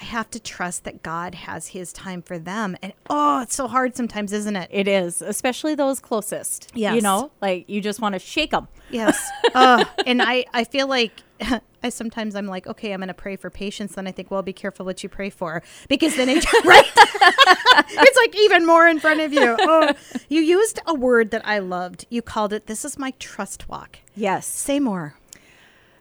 i 0.00 0.04
have 0.04 0.28
to 0.30 0.40
trust 0.40 0.82
that 0.84 1.02
god 1.02 1.34
has 1.34 1.68
his 1.68 1.92
time 1.92 2.22
for 2.22 2.38
them. 2.38 2.76
And 2.82 2.94
oh 3.10 3.42
it's 3.42 3.54
so 3.54 3.68
hard 3.68 3.94
sometimes 3.96 4.32
isn't 4.32 4.56
it? 4.56 4.70
It 4.72 4.88
is 4.88 5.20
especially 5.20 5.74
those 5.74 6.00
closest 6.00 6.72
Yeah, 6.74 6.94
you 6.94 7.02
know? 7.02 7.30
Like 7.42 7.68
you 7.68 7.80
just 7.80 8.00
want 8.00 8.14
to 8.14 8.18
shake 8.18 8.52
them 8.52 8.68
Yes. 8.90 9.30
uh, 9.54 9.84
and 10.06 10.22
I, 10.22 10.46
I 10.52 10.64
feel 10.64 10.86
like 10.86 11.12
I 11.84 11.90
sometimes 11.90 12.34
I'm 12.34 12.46
like, 12.46 12.66
okay, 12.66 12.92
I'm 12.92 13.00
going 13.00 13.08
to 13.08 13.14
pray 13.14 13.36
for 13.36 13.50
patience. 13.50 13.94
Then 13.94 14.06
I 14.06 14.12
think, 14.12 14.30
well, 14.30 14.42
be 14.42 14.54
careful 14.54 14.86
what 14.86 15.02
you 15.02 15.08
pray 15.10 15.28
for 15.28 15.62
because 15.88 16.16
then 16.16 16.30
it, 16.30 16.44
right? 16.64 16.90
it's 16.96 18.16
like 18.16 18.34
even 18.36 18.66
more 18.66 18.88
in 18.88 18.98
front 18.98 19.20
of 19.20 19.32
you. 19.32 19.44
Oh, 19.66 19.92
you 20.28 20.40
used 20.40 20.80
a 20.86 20.94
word 20.94 21.30
that 21.30 21.46
I 21.46 21.58
loved. 21.58 22.06
You 22.08 22.22
called 22.22 22.52
it, 22.52 22.66
this 22.66 22.84
is 22.84 22.98
my 22.98 23.12
trust 23.18 23.68
walk. 23.68 23.98
yes 24.14 24.46
Say 24.46 24.78
more. 24.80 25.16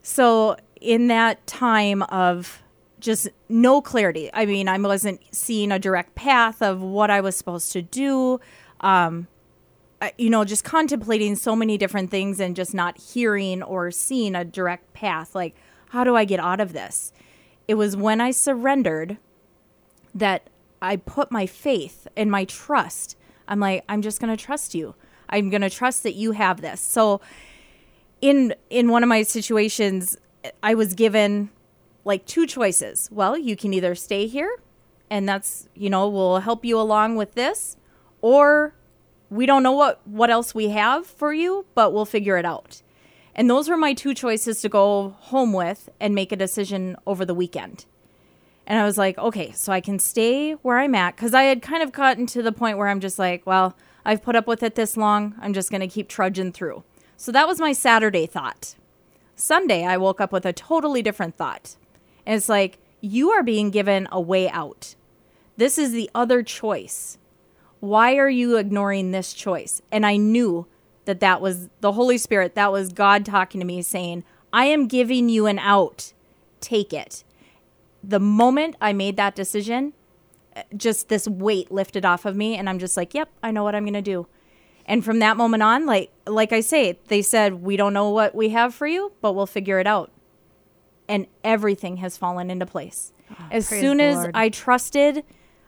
So 0.01 0.57
in 0.79 1.07
that 1.07 1.45
time 1.47 2.03
of 2.03 2.61
just 2.99 3.27
no 3.49 3.81
clarity, 3.81 4.29
I 4.33 4.45
mean, 4.45 4.67
I 4.67 4.77
wasn't 4.77 5.21
seeing 5.31 5.71
a 5.71 5.79
direct 5.79 6.15
path 6.15 6.61
of 6.61 6.81
what 6.81 7.09
I 7.09 7.21
was 7.21 7.35
supposed 7.35 7.71
to 7.73 7.81
do. 7.81 8.39
Um, 8.81 9.27
you 10.17 10.29
know, 10.29 10.43
just 10.43 10.63
contemplating 10.63 11.35
so 11.35 11.55
many 11.55 11.77
different 11.77 12.11
things 12.11 12.39
and 12.39 12.55
just 12.55 12.73
not 12.73 12.97
hearing 12.97 13.63
or 13.63 13.91
seeing 13.91 14.35
a 14.35 14.43
direct 14.43 14.93
path. 14.93 15.35
Like, 15.35 15.55
how 15.93 16.03
do 16.03 16.15
I 16.15 16.25
get 16.25 16.39
out 16.39 16.59
of 16.59 16.73
this? 16.73 17.11
It 17.67 17.75
was 17.75 17.95
when 17.95 18.19
I 18.19 18.31
surrendered 18.31 19.17
that 20.13 20.49
I 20.81 20.97
put 20.97 21.31
my 21.31 21.45
faith 21.45 22.07
and 22.17 22.29
my 22.29 22.45
trust. 22.45 23.15
I'm 23.47 23.59
like, 23.59 23.83
I'm 23.87 24.01
just 24.01 24.19
going 24.19 24.35
to 24.35 24.43
trust 24.43 24.75
you. 24.75 24.95
I'm 25.29 25.49
going 25.49 25.61
to 25.61 25.69
trust 25.69 26.03
that 26.03 26.13
you 26.13 26.33
have 26.33 26.61
this. 26.61 26.81
So, 26.81 27.21
in 28.23 28.55
in 28.69 28.89
one 28.89 29.03
of 29.03 29.09
my 29.09 29.21
situations 29.21 30.15
i 30.63 30.73
was 30.73 30.93
given 30.93 31.49
like 32.05 32.25
two 32.25 32.47
choices 32.47 33.09
well 33.11 33.37
you 33.37 33.53
can 33.57 33.73
either 33.73 33.93
stay 33.93 34.27
here 34.27 34.61
and 35.09 35.27
that's 35.27 35.67
you 35.75 35.89
know 35.89 36.07
we'll 36.07 36.39
help 36.39 36.63
you 36.63 36.79
along 36.79 37.17
with 37.17 37.35
this 37.35 37.75
or 38.21 38.73
we 39.29 39.45
don't 39.45 39.61
know 39.61 39.73
what 39.73 39.99
what 40.07 40.29
else 40.29 40.55
we 40.55 40.69
have 40.69 41.05
for 41.05 41.33
you 41.33 41.65
but 41.75 41.91
we'll 41.91 42.05
figure 42.05 42.37
it 42.37 42.45
out 42.45 42.81
and 43.35 43.49
those 43.49 43.69
were 43.69 43.77
my 43.77 43.93
two 43.93 44.13
choices 44.13 44.61
to 44.61 44.69
go 44.69 45.15
home 45.19 45.53
with 45.53 45.89
and 45.99 46.13
make 46.13 46.31
a 46.31 46.35
decision 46.35 46.95
over 47.05 47.25
the 47.25 47.33
weekend 47.33 47.85
and 48.65 48.79
I 48.79 48.85
was 48.85 48.97
like, 48.97 49.17
okay, 49.17 49.51
so 49.51 49.73
I 49.73 49.81
can 49.81 49.99
stay 49.99 50.53
where 50.53 50.79
I'm 50.79 50.95
at 50.95 51.15
because 51.15 51.33
I 51.33 51.43
had 51.43 51.61
kind 51.61 51.83
of 51.83 51.91
gotten 51.91 52.25
to 52.27 52.41
the 52.41 52.51
point 52.51 52.77
where 52.77 52.87
I'm 52.87 53.01
just 53.01 53.19
like, 53.19 53.45
well, 53.45 53.75
I've 54.05 54.23
put 54.23 54.35
up 54.35 54.47
with 54.47 54.63
it 54.63 54.75
this 54.75 54.95
long. 54.95 55.35
I'm 55.41 55.53
just 55.53 55.69
going 55.69 55.81
to 55.81 55.87
keep 55.87 56.07
trudging 56.07 56.53
through. 56.53 56.83
So 57.17 57.31
that 57.31 57.47
was 57.47 57.59
my 57.59 57.73
Saturday 57.73 58.25
thought. 58.25 58.75
Sunday, 59.35 59.83
I 59.83 59.97
woke 59.97 60.21
up 60.21 60.31
with 60.31 60.45
a 60.45 60.53
totally 60.53 61.01
different 61.01 61.35
thought. 61.35 61.75
And 62.25 62.35
it's 62.35 62.49
like, 62.49 62.79
you 63.01 63.31
are 63.31 63.43
being 63.43 63.69
given 63.69 64.07
a 64.11 64.21
way 64.21 64.49
out. 64.49 64.95
This 65.57 65.77
is 65.77 65.91
the 65.91 66.09
other 66.15 66.41
choice. 66.41 67.17
Why 67.79 68.15
are 68.15 68.29
you 68.29 68.55
ignoring 68.55 69.11
this 69.11 69.33
choice? 69.33 69.81
And 69.91 70.05
I 70.05 70.15
knew 70.15 70.67
that 71.05 71.19
that 71.19 71.41
was 71.41 71.69
the 71.81 71.91
Holy 71.93 72.17
Spirit, 72.17 72.55
that 72.55 72.71
was 72.71 72.93
God 72.93 73.25
talking 73.25 73.59
to 73.59 73.65
me 73.65 73.81
saying, 73.81 74.23
I 74.51 74.65
am 74.65 74.87
giving 74.87 75.29
you 75.29 75.45
an 75.45 75.59
out. 75.59 76.13
Take 76.61 76.93
it 76.93 77.23
the 78.03 78.19
moment 78.19 78.75
I 78.81 78.93
made 78.93 79.15
that 79.17 79.35
decision, 79.35 79.93
just 80.75 81.07
this 81.09 81.27
weight 81.27 81.71
lifted 81.71 82.05
off 82.05 82.25
of 82.25 82.35
me 82.35 82.55
and 82.55 82.69
I'm 82.69 82.77
just 82.77 82.97
like, 82.97 83.13
"Yep, 83.13 83.29
I 83.41 83.51
know 83.51 83.63
what 83.63 83.73
I'm 83.73 83.85
going 83.85 83.93
to 83.93 84.01
do." 84.01 84.27
And 84.85 85.03
from 85.05 85.19
that 85.19 85.37
moment 85.37 85.63
on, 85.63 85.85
like 85.85 86.11
like 86.27 86.51
I 86.51 86.59
say, 86.59 86.99
they 87.07 87.21
said, 87.21 87.63
"We 87.63 87.77
don't 87.77 87.93
know 87.93 88.09
what 88.09 88.35
we 88.35 88.49
have 88.49 88.75
for 88.75 88.85
you, 88.85 89.13
but 89.21 89.33
we'll 89.33 89.47
figure 89.47 89.79
it 89.79 89.87
out." 89.87 90.11
And 91.07 91.27
everything 91.43 91.97
has 91.97 92.17
fallen 92.17 92.51
into 92.51 92.65
place. 92.65 93.13
Ah, 93.31 93.47
as 93.51 93.67
Oh, 93.67 93.69
praise 93.69 93.81
soon 93.81 94.01
as 94.01 94.17
Lord. 94.17 94.31
I 94.35 94.49
trusted, 94.49 95.23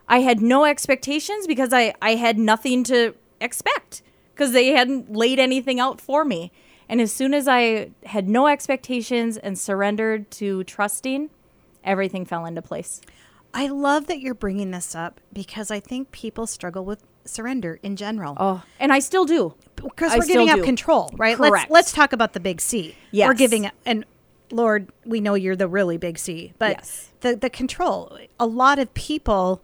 I 0.08 0.20
had 0.20 0.42
no 0.42 0.66
expectations 0.66 1.48
because 1.48 1.72
I 1.72 1.94
I 2.02 2.16
had 2.16 2.38
nothing 2.38 2.84
to 2.86 3.16
expect 3.40 4.02
because 4.36 4.52
they 4.52 4.68
hadn't 4.74 5.12
laid 5.12 5.40
anything 5.40 5.80
out 5.80 6.00
for 6.02 6.26
me. 6.26 6.52
And 6.90 7.02
as 7.02 7.12
soon 7.12 7.34
as 7.34 7.48
I 7.48 7.90
had 8.06 8.28
no 8.28 8.48
expectations 8.48 9.38
and 9.38 9.58
surrendered 9.58 10.30
to 10.32 10.64
trusting, 10.66 11.30
everything 11.84 12.26
fell 12.26 12.46
into 12.46 12.62
place. 12.62 13.02
I 13.54 13.68
love 13.68 14.08
that 14.08 14.20
you're 14.20 14.34
bringing 14.36 14.72
this 14.72 14.94
up 14.94 15.22
because 15.34 15.72
I 15.72 15.80
think 15.80 16.12
people 16.12 16.46
struggle 16.46 16.84
with 16.86 17.02
surrender 17.24 17.80
in 17.82 17.96
general. 17.96 18.36
Oh, 18.38 18.64
and 18.80 18.92
I 18.94 19.00
still 19.00 19.26
do. 19.26 19.56
because 19.76 20.12
I 20.12 20.20
we're 20.20 20.26
giving 20.26 20.50
up 20.50 20.58
do. 20.58 20.64
control, 20.64 21.10
right? 21.18 21.38
Correct. 21.38 21.54
Let's 21.54 21.72
let's 21.72 21.92
talk 21.94 22.12
about 22.14 22.34
the 22.34 22.40
big 22.40 22.60
C. 22.62 22.90
We're 23.12 23.20
Yes. 23.20 23.38
giving 23.38 23.72
and 23.86 24.06
Lord, 24.52 24.90
we 25.06 25.22
know 25.22 25.34
you're 25.34 25.56
the 25.56 25.68
really 25.68 25.98
big 25.98 26.20
C, 26.20 26.54
but 26.60 26.72
Yes. 26.78 27.12
the 27.22 27.36
the 27.36 27.50
control. 27.50 28.20
A 28.40 28.46
lot 28.46 28.78
of 28.78 28.94
people 28.94 29.64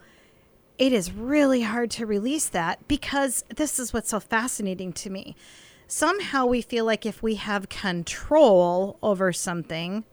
it 0.82 0.92
is 0.92 1.12
really 1.12 1.62
hard 1.62 1.92
to 1.92 2.08
release 2.08 2.50
that 2.50 2.88
because 2.88 3.46
this 3.56 3.78
is 3.78 3.94
what's 3.94 4.10
so 4.10 4.20
fascinating 4.20 4.92
to 4.92 5.12
me. 5.12 5.36
Somehow 5.88 6.48
we 6.48 6.64
feel 6.64 6.86
like 6.86 7.06
if 7.06 7.22
we 7.22 7.36
have 7.36 7.70
control 7.70 8.98
over 9.04 9.32
something, 9.32 10.06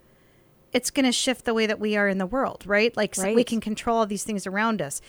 it's 0.74 0.90
going 0.90 1.06
to 1.06 1.12
shift 1.12 1.46
the 1.46 1.54
way 1.54 1.64
that 1.64 1.80
we 1.80 1.96
are 1.96 2.06
in 2.06 2.18
the 2.18 2.26
world, 2.26 2.64
right? 2.66 2.94
Like 2.94 3.14
so 3.14 3.32
we 3.32 3.44
can 3.44 3.62
control 3.62 3.96
all 3.96 4.04
these 4.04 4.24
things 4.24 4.46
around 4.46 4.82
us. 4.82 5.00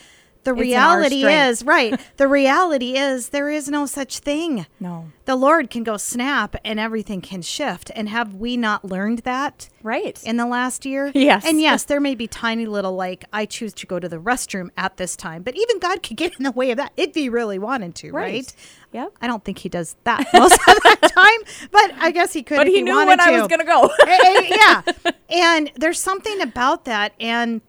The 0.46 0.51
It's 0.51 0.62
reality 0.62 1.25
is, 1.25 1.63
right? 1.65 2.00
The 2.17 2.27
reality 2.27 2.98
is 2.98 3.29
there 3.29 3.50
is 3.50 3.67
no 3.67 3.86
such 3.86 4.19
thing. 4.19 4.65
No. 4.79 5.12
The 5.25 5.36
Lord 5.36 5.69
can 5.69 5.84
go 5.84 5.98
snap 5.98 6.55
and 6.63 6.79
everything 6.79 7.22
can 7.22 7.41
shift. 7.41 7.91
And 7.96 8.10
have 8.10 8.34
we 8.36 8.55
not 8.58 8.84
learned 8.86 9.19
that 9.19 9.69
Right. 9.84 10.22
in 10.24 10.38
the 10.38 10.46
last 10.46 10.86
year? 10.86 11.12
Yes. 11.13 11.46
And 11.46 11.62
yes, 11.62 11.84
there 11.84 12.00
may 12.00 12.15
be 12.15 12.25
tiny 12.27 12.65
little 12.65 12.96
like 12.96 13.25
I 13.34 13.46
choose 13.46 13.74
to 13.75 13.86
go 13.86 14.00
to 14.00 14.08
the 14.10 14.17
restroom 14.17 14.69
at 14.77 14.98
this 14.98 15.15
time, 15.15 15.43
but 15.43 15.55
even 15.55 15.79
God 15.79 16.01
could 16.03 16.17
get 16.17 16.36
in 16.38 16.43
the 16.43 16.51
way 16.51 16.72
of 16.72 16.77
that 16.77 16.93
if 16.98 17.13
he 17.15 17.29
really 17.29 17.60
wanted 17.60 17.96
to, 17.96 18.12
right? 18.12 18.34
Right. 18.34 18.55
Yep. 18.91 19.13
I 19.22 19.27
don't 19.27 19.43
think 19.43 19.60
he 19.60 19.69
does 19.69 19.96
that 20.05 20.25
most 20.34 20.53
of 20.67 20.75
the 20.84 21.12
time, 21.15 21.69
but 21.72 21.91
I 22.00 22.12
guess 22.12 22.34
he 22.34 22.43
could. 22.43 22.58
But 22.58 22.67
if 22.67 22.74
he 22.74 22.81
knew 22.81 22.96
when 22.96 23.19
I 23.19 23.31
was 23.39 23.48
going 23.48 23.60
to 23.60 23.65
go. 23.65 23.89
Yeah. 24.08 24.81
And 25.31 25.72
there's 25.75 26.00
something 26.00 26.41
about 26.41 26.86
that. 26.86 27.13
And 27.19 27.62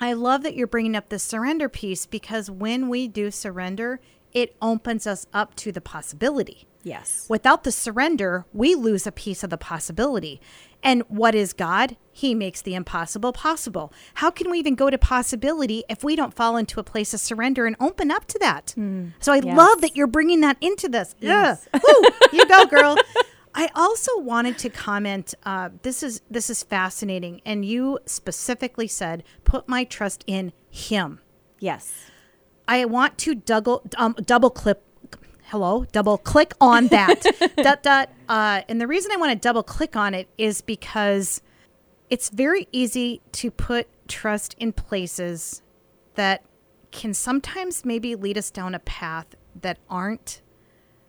I 0.00 0.12
love 0.12 0.42
that 0.42 0.54
you're 0.56 0.66
bringing 0.66 0.96
up 0.96 1.08
the 1.08 1.18
surrender 1.18 1.68
piece 1.68 2.06
because 2.06 2.50
when 2.50 2.88
we 2.88 3.08
do 3.08 3.30
surrender, 3.30 4.00
it 4.32 4.56
opens 4.60 5.06
us 5.06 5.26
up 5.32 5.54
to 5.56 5.70
the 5.72 5.80
possibility. 5.80 6.66
Yes. 6.82 7.26
Without 7.30 7.64
the 7.64 7.72
surrender, 7.72 8.44
we 8.52 8.74
lose 8.74 9.06
a 9.06 9.12
piece 9.12 9.42
of 9.42 9.50
the 9.50 9.56
possibility. 9.56 10.40
And 10.82 11.02
what 11.08 11.34
is 11.34 11.54
God? 11.54 11.96
He 12.12 12.34
makes 12.34 12.60
the 12.60 12.74
impossible 12.74 13.32
possible. 13.32 13.90
How 14.14 14.30
can 14.30 14.50
we 14.50 14.58
even 14.58 14.74
go 14.74 14.90
to 14.90 14.98
possibility 14.98 15.82
if 15.88 16.04
we 16.04 16.14
don't 16.14 16.34
fall 16.34 16.58
into 16.58 16.78
a 16.78 16.84
place 16.84 17.14
of 17.14 17.20
surrender 17.20 17.64
and 17.64 17.74
open 17.80 18.10
up 18.10 18.26
to 18.26 18.38
that? 18.40 18.72
Hmm. 18.74 19.08
So 19.18 19.32
I 19.32 19.36
Yes. 19.42 19.56
love 19.56 19.80
that 19.80 19.96
you're 19.96 20.06
bringing 20.06 20.40
that 20.42 20.58
into 20.60 20.88
this. 20.90 21.14
Yes. 21.20 21.66
Yeah. 21.72 21.80
Woo, 21.82 22.08
you 22.32 22.46
go, 22.46 22.66
girl. 22.66 22.96
I 23.54 23.70
also 23.74 24.18
wanted 24.18 24.58
to 24.58 24.70
comment. 24.70 25.34
Uh, 25.44 25.70
this 25.82 26.02
is 26.02 26.20
this 26.30 26.50
is 26.50 26.62
fascinating, 26.62 27.40
and 27.44 27.64
you 27.64 27.98
specifically 28.06 28.88
said, 28.88 29.22
"Put 29.44 29.68
my 29.68 29.84
trust 29.84 30.24
in 30.26 30.52
Him." 30.70 31.20
Yes. 31.60 31.92
I 32.66 32.84
want 32.86 33.18
to 33.18 33.34
double 33.34 33.82
um, 33.96 34.16
double 34.24 34.50
clip. 34.50 34.82
Hello, 35.44 35.84
double 35.92 36.18
click 36.18 36.54
on 36.60 36.88
that. 36.88 37.22
dot 37.56 37.82
dot. 37.82 38.10
Uh, 38.28 38.62
and 38.68 38.80
the 38.80 38.86
reason 38.86 39.12
I 39.12 39.16
want 39.16 39.32
to 39.32 39.38
double 39.38 39.62
click 39.62 39.94
on 39.94 40.14
it 40.14 40.28
is 40.36 40.60
because 40.60 41.40
it's 42.10 42.30
very 42.30 42.66
easy 42.72 43.20
to 43.32 43.50
put 43.50 43.86
trust 44.08 44.54
in 44.58 44.72
places 44.72 45.62
that 46.14 46.44
can 46.90 47.12
sometimes 47.14 47.84
maybe 47.84 48.14
lead 48.14 48.38
us 48.38 48.50
down 48.50 48.74
a 48.74 48.78
path 48.78 49.34
that 49.60 49.78
aren't 49.90 50.40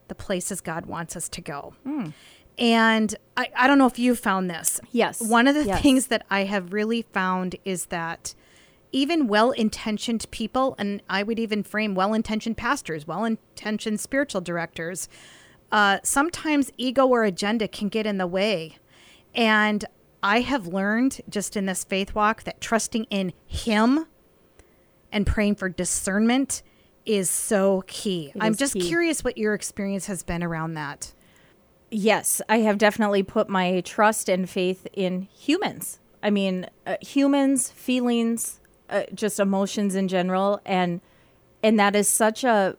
the 0.07 0.15
places 0.15 0.61
God 0.61 0.85
wants 0.85 1.15
us 1.15 1.29
to 1.29 1.41
go. 1.41 1.73
And 2.57 3.13
I, 3.35 3.50
I 3.55 3.67
don't 3.67 3.77
know 3.77 3.85
if 3.85 4.00
you 4.00 4.15
found 4.15 4.50
this. 4.50 4.79
Yes. 4.91 5.21
One 5.21 5.47
of 5.47 5.55
the 5.55 5.65
Yes. 5.65 5.81
things 5.81 6.07
that 6.07 6.25
I 6.29 6.45
have 6.45 6.71
really 6.74 7.01
found 7.01 7.55
is 7.65 7.88
that 7.88 8.33
even 8.91 9.27
well 9.27 9.51
intentioned 9.51 10.25
people, 10.31 10.74
and 10.79 11.01
I 11.09 11.21
would 11.24 11.38
even 11.38 11.63
frame 11.63 11.95
well 11.95 12.13
intentioned 12.13 12.55
pastors, 12.55 13.05
well 13.05 13.25
intentioned 13.25 14.00
spiritual 14.00 14.39
directors, 14.41 15.09
uh, 15.71 16.00
sometimes 16.03 16.71
ego 16.77 17.05
or 17.05 17.24
agenda 17.25 17.67
can 17.67 17.89
get 17.89 18.05
in 18.05 18.17
the 18.19 18.27
way. 18.27 18.77
And 19.33 19.83
I 20.24 20.39
have 20.41 20.67
learned 20.67 21.19
just 21.29 21.57
in 21.57 21.65
this 21.65 21.83
faith 21.83 22.15
walk 22.15 22.43
that 22.43 22.62
trusting 22.62 23.03
in 23.09 23.33
Him 23.45 24.05
and 25.12 25.27
praying 25.27 25.55
for 25.55 25.67
discernment 25.67 26.63
is 27.05 27.29
so 27.29 27.83
key. 27.88 28.31
It 28.33 28.41
I'm 28.41 28.55
just 28.55 28.74
key. 28.74 28.88
curious 28.88 29.24
what 29.25 29.38
your 29.38 29.53
experience 29.53 30.05
has 30.05 30.24
been 30.24 30.41
around 30.41 30.75
that. 30.75 31.13
Yes, 31.91 32.41
I 32.49 32.59
have 32.59 32.77
definitely 32.77 33.23
put 33.23 33.47
my 33.47 33.81
trust 33.81 34.27
and 34.27 34.49
faith 34.49 34.87
in 34.93 35.23
humans. 35.23 35.99
I 36.23 36.29
mean, 36.29 36.67
uh, 36.85 36.97
humans, 37.01 37.69
feelings, 37.71 38.59
uh, 38.89 39.03
just 39.13 39.39
emotions 39.39 39.95
in 39.95 40.07
general, 40.07 40.59
and 40.65 41.01
and 41.63 41.79
that 41.79 41.95
is 41.95 42.07
such 42.07 42.43
a. 42.43 42.75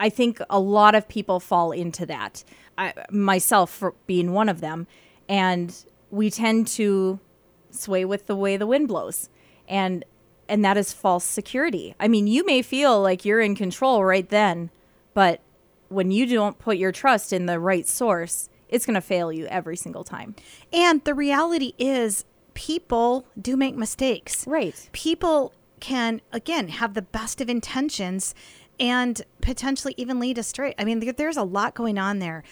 I 0.00 0.08
think 0.08 0.40
a 0.48 0.58
lot 0.58 0.94
of 0.94 1.06
people 1.08 1.38
fall 1.38 1.70
into 1.72 2.06
that. 2.06 2.42
I, 2.78 2.94
myself 3.10 3.82
being 4.06 4.32
one 4.32 4.48
of 4.48 4.60
them, 4.60 4.86
and 5.28 5.74
we 6.10 6.30
tend 6.30 6.66
to 6.68 7.20
sway 7.70 8.04
with 8.04 8.26
the 8.26 8.34
way 8.34 8.56
the 8.56 8.66
wind 8.66 8.88
blows, 8.88 9.28
and 9.68 10.04
and 10.48 10.64
that 10.64 10.76
is 10.76 10.92
false 10.92 11.24
security. 11.24 11.94
I 12.00 12.08
mean, 12.08 12.26
you 12.26 12.44
may 12.44 12.62
feel 12.62 13.00
like 13.00 13.24
you're 13.24 13.40
in 13.40 13.54
control 13.54 14.04
right 14.04 14.28
then, 14.28 14.70
but 15.14 15.40
when 15.90 16.10
you 16.10 16.24
don't 16.26 16.58
put 16.58 16.78
your 16.78 16.92
trust 16.92 17.32
in 17.32 17.46
the 17.46 17.60
right 17.60 17.86
source, 17.86 18.48
it's 18.68 18.86
going 18.86 18.94
to 18.94 19.00
fail 19.00 19.32
you 19.32 19.46
every 19.46 19.76
single 19.76 20.04
time. 20.04 20.34
And 20.72 21.04
the 21.04 21.14
reality 21.14 21.74
is, 21.78 22.24
people 22.54 23.26
do 23.40 23.56
make 23.56 23.76
mistakes. 23.76 24.46
Right. 24.46 24.88
People 24.92 25.52
can, 25.80 26.20
again, 26.32 26.68
have 26.68 26.94
the 26.94 27.02
best 27.02 27.40
of 27.40 27.48
intentions 27.48 28.34
and 28.78 29.20
potentially 29.40 29.94
even 29.96 30.20
lead 30.20 30.38
astray. 30.38 30.74
I 30.78 30.84
mean, 30.84 31.00
there, 31.00 31.12
there's 31.12 31.36
a 31.36 31.42
lot 31.42 31.74
going 31.74 31.98
on 31.98 32.18
there. 32.18 32.42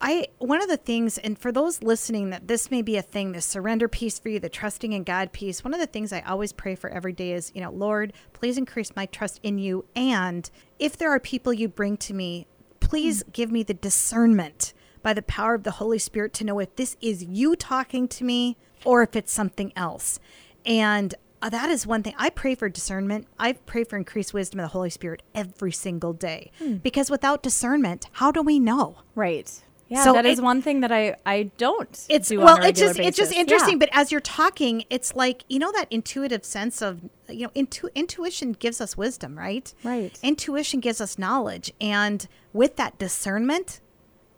I 0.00 0.26
one 0.38 0.60
of 0.60 0.68
the 0.68 0.76
things, 0.76 1.16
and 1.16 1.38
for 1.38 1.50
those 1.50 1.82
listening, 1.82 2.28
that 2.28 2.48
this 2.48 2.70
may 2.70 2.82
be 2.82 2.96
a 2.96 3.02
thing, 3.02 3.32
the 3.32 3.40
surrender 3.40 3.88
piece 3.88 4.18
for 4.18 4.28
you, 4.28 4.38
the 4.38 4.50
trusting 4.50 4.92
in 4.92 5.04
God 5.04 5.32
piece. 5.32 5.64
One 5.64 5.72
of 5.72 5.80
the 5.80 5.86
things 5.86 6.12
I 6.12 6.20
always 6.20 6.52
pray 6.52 6.74
for 6.74 6.90
every 6.90 7.14
day 7.14 7.32
is, 7.32 7.50
you 7.54 7.62
know, 7.62 7.70
Lord, 7.70 8.12
please 8.34 8.58
increase 8.58 8.94
my 8.94 9.06
trust 9.06 9.40
in 9.42 9.56
you. 9.56 9.86
And 9.96 10.50
if 10.78 10.98
there 10.98 11.10
are 11.10 11.20
people 11.20 11.52
you 11.52 11.68
bring 11.68 11.96
to 11.98 12.12
me, 12.12 12.46
please 12.86 13.24
give 13.32 13.50
me 13.50 13.64
the 13.64 13.74
discernment 13.74 14.72
by 15.02 15.12
the 15.12 15.22
power 15.22 15.54
of 15.54 15.64
the 15.64 15.72
Holy 15.72 15.98
Spirit 15.98 16.32
to 16.34 16.44
know 16.44 16.60
if 16.60 16.76
this 16.76 16.96
is 17.00 17.24
you 17.24 17.56
talking 17.56 18.06
to 18.06 18.22
me 18.22 18.56
or 18.84 19.02
if 19.02 19.16
it's 19.16 19.32
something 19.32 19.72
else. 19.74 20.20
And 20.64 21.12
uh, 21.42 21.48
that 21.48 21.68
is 21.68 21.84
one 21.84 22.04
thing 22.04 22.14
I 22.16 22.30
pray 22.30 22.54
for 22.54 22.68
discernment. 22.68 23.26
I 23.40 23.54
pray 23.54 23.82
for 23.82 23.96
increased 23.96 24.32
wisdom 24.32 24.60
of 24.60 24.64
the 24.64 24.68
Holy 24.68 24.90
Spirit 24.90 25.22
every 25.34 25.72
single 25.72 26.12
day 26.12 26.52
because 26.82 27.10
without 27.10 27.42
discernment, 27.42 28.06
how 28.12 28.30
do 28.30 28.40
we 28.40 28.60
know? 28.60 28.98
Right. 29.16 29.62
Yeah, 29.88 30.02
So 30.02 30.12
that 30.14 30.26
is 30.26 30.38
it- 30.40 30.42
one 30.42 30.62
thing 30.62 30.80
that 30.80 30.90
I 30.90 31.14
I 31.24 31.44
don't 31.58 32.06
It's 32.08 32.28
do 32.28 32.40
well, 32.40 32.60
it's 32.62 32.80
just 32.80 32.98
it's 32.98 33.16
just 33.16 33.32
interesting. 33.32 33.74
Yeah. 33.74 33.78
But 33.86 33.88
as 33.92 34.10
you're 34.10 34.20
talking, 34.20 34.84
it's 34.90 35.14
like 35.14 35.44
you 35.48 35.58
know 35.60 35.70
that 35.72 35.86
intuitive 35.90 36.44
sense 36.44 36.82
of 36.82 37.02
you 37.28 37.42
know 37.46 37.50
intu- 37.54 37.90
intuition 37.94 38.52
gives 38.52 38.80
us 38.80 38.96
wisdom, 38.96 39.38
right? 39.38 39.72
Right. 39.84 40.18
Intuition 40.22 40.80
gives 40.80 41.00
us 41.00 41.18
knowledge, 41.18 41.72
and 41.80 42.26
with 42.52 42.74
that 42.76 42.98
discernment, 42.98 43.80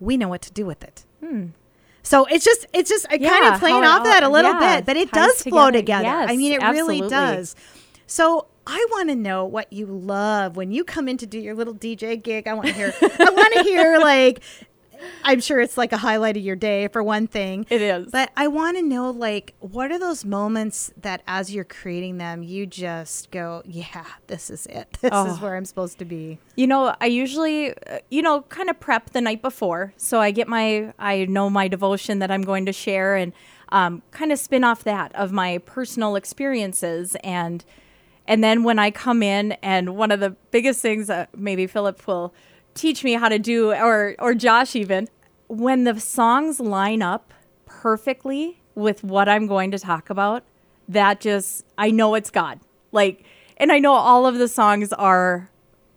we 0.00 0.16
know 0.18 0.28
what 0.28 0.42
to 0.42 0.52
do 0.52 0.66
with 0.66 0.82
it. 0.84 1.04
So 2.02 2.24
it's 2.26 2.44
just 2.44 2.66
it's 2.72 2.88
just 2.90 3.06
I 3.10 3.18
kind 3.18 3.44
Hmm. 3.46 3.54
Of 3.54 3.60
playing 3.60 3.84
off 3.84 4.04
that 4.04 4.22
a 4.22 4.28
little 4.28 4.52
yeah, 4.52 4.76
bit, 4.76 4.86
but 4.86 4.96
it 4.96 5.10
does 5.12 5.42
flow 5.42 5.70
together. 5.70 6.04
together. 6.04 6.32
I 6.32 6.36
mean, 6.36 6.52
it 6.52 6.62
really 6.62 7.00
does. 7.00 7.54
So 8.06 8.46
I 8.66 8.86
want 8.90 9.08
to 9.08 9.16
know 9.16 9.44
what 9.44 9.72
you 9.72 9.86
love 9.86 10.56
when 10.56 10.72
you 10.72 10.84
come 10.84 11.08
in 11.08 11.16
to 11.18 11.26
do 11.26 11.38
your 11.38 11.54
little 11.54 11.74
DJ 11.74 12.22
gig. 12.22 12.46
I 12.46 12.54
want 12.54 12.68
to 12.68 12.72
hear. 12.74 12.92
I 13.02 13.30
want 13.30 13.54
to 13.54 13.62
hear 13.62 13.98
like. 14.12 14.40
I'm 15.24 15.40
sure 15.40 15.60
it's 15.60 15.76
like 15.76 15.92
a 15.92 15.96
highlight 15.98 16.36
of 16.36 16.42
your 16.42 16.56
day 16.56 16.88
for 16.88 17.02
one 17.02 17.26
thing. 17.26 17.66
It 17.70 17.80
is. 17.82 18.08
But 18.10 18.30
I 18.36 18.48
want 18.48 18.76
to 18.76 18.82
know 18.82 19.10
like 19.10 19.54
what 19.60 19.90
are 19.92 19.98
those 19.98 20.24
moments 20.24 20.92
that 21.00 21.22
as 21.26 21.52
you're 21.54 21.64
creating 21.64 22.18
them 22.18 22.42
you 22.42 22.66
just 22.66 23.30
go, 23.30 23.62
yeah, 23.66 24.04
this 24.26 24.50
is 24.50 24.66
it. 24.66 24.98
This 25.00 25.10
is 25.12 25.12
Oh. 25.12 25.36
where 25.40 25.56
I'm 25.56 25.64
supposed 25.64 25.98
to 25.98 26.04
be. 26.04 26.38
You 26.56 26.66
know, 26.66 26.94
I 27.00 27.06
usually, 27.06 27.70
uh, 27.86 27.98
you 28.10 28.22
know, 28.22 28.42
kind 28.42 28.68
of 28.70 28.78
prep 28.80 29.10
the 29.10 29.20
night 29.20 29.42
before. 29.42 29.92
So 29.96 30.20
I 30.20 30.30
get 30.30 30.48
my, 30.48 30.92
I 30.98 31.24
know 31.26 31.48
my 31.50 31.68
devotion 31.68 32.18
that 32.20 32.30
I'm 32.30 32.42
going 32.42 32.66
to 32.66 32.72
share 32.72 33.14
and 33.16 33.32
um, 33.70 34.02
kind 34.10 34.32
of 34.32 34.38
spin 34.38 34.64
off 34.64 34.84
that 34.84 35.14
of 35.14 35.30
my 35.30 35.58
personal 35.58 36.16
experiences. 36.16 37.16
And, 37.22 37.64
and 38.26 38.42
then 38.42 38.62
when 38.64 38.78
I 38.78 38.90
come 38.90 39.22
in, 39.22 39.52
and 39.62 39.96
one 39.96 40.10
of 40.10 40.20
the 40.20 40.30
biggest 40.50 40.80
things 40.80 41.06
that 41.08 41.36
maybe 41.36 41.66
Philip 41.66 42.06
will 42.06 42.32
teach 42.78 43.04
me 43.04 43.14
how 43.14 43.28
to 43.28 43.38
do, 43.38 43.72
or, 43.72 44.14
or 44.18 44.34
Josh 44.34 44.76
even, 44.76 45.08
when 45.48 45.84
the 45.84 45.98
songs 46.00 46.60
line 46.60 47.02
up 47.02 47.34
perfectly 47.66 48.60
with 48.74 49.02
what 49.02 49.28
I'm 49.28 49.46
going 49.46 49.70
to 49.72 49.78
talk 49.78 50.10
about, 50.10 50.44
that 50.88 51.20
just, 51.20 51.64
I 51.76 51.90
know 51.90 52.14
it's 52.14 52.30
God. 52.30 52.60
Like, 52.92 53.24
and 53.56 53.72
I 53.72 53.78
know 53.78 53.92
all 53.92 54.26
of 54.26 54.38
the 54.38 54.48
songs 54.48 54.92
are 54.92 55.50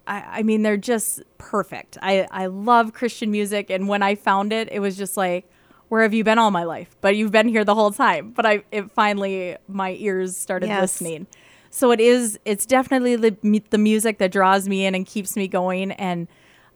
I, 0.07 0.39
I 0.39 0.43
mean, 0.43 0.63
they're 0.63 0.77
just 0.77 1.21
perfect. 1.37 1.97
I, 2.01 2.27
I 2.31 2.47
love 2.47 2.93
Christian 2.93 3.31
music. 3.31 3.69
And 3.69 3.87
when 3.87 4.01
I 4.03 4.15
found 4.15 4.51
it, 4.51 4.67
it 4.71 4.79
was 4.79 4.97
just 4.97 5.15
like, 5.15 5.49
where 5.89 6.01
have 6.01 6.13
you 6.13 6.23
been 6.23 6.39
all 6.39 6.51
my 6.51 6.63
life? 6.63 6.95
But 7.01 7.15
you've 7.15 7.31
been 7.31 7.47
here 7.47 7.63
the 7.63 7.75
whole 7.75 7.91
time. 7.91 8.31
But 8.31 8.45
I, 8.45 8.63
it 8.71 8.91
finally, 8.91 9.57
my 9.67 9.91
ears 9.93 10.35
started 10.35 10.67
Yes. 10.67 10.81
listening. 10.81 11.27
So 11.69 11.91
it 11.91 11.99
is, 11.99 12.39
it's 12.45 12.65
definitely 12.65 13.15
the, 13.15 13.61
the 13.69 13.77
music 13.77 14.17
that 14.17 14.31
draws 14.31 14.67
me 14.67 14.85
in 14.85 14.95
and 14.95 15.05
keeps 15.05 15.35
me 15.35 15.47
going. 15.47 15.91
And 15.91 16.27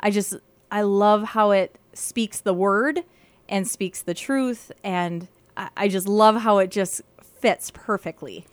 I 0.06 0.12
just, 0.12 0.36
I 0.72 0.84
love 0.84 1.24
how 1.24 1.52
it 1.52 1.78
speaks 1.94 2.40
the 2.40 2.54
word 2.54 3.02
and 3.50 3.68
speaks 3.68 4.02
the 4.02 4.14
truth. 4.14 4.72
And 4.84 5.28
I, 5.58 5.70
I 5.76 5.88
just 5.88 6.08
love 6.08 6.38
how 6.38 6.60
it 6.60 6.70
just 6.72 7.02
fits 7.22 7.72
perfectly. 7.74 8.46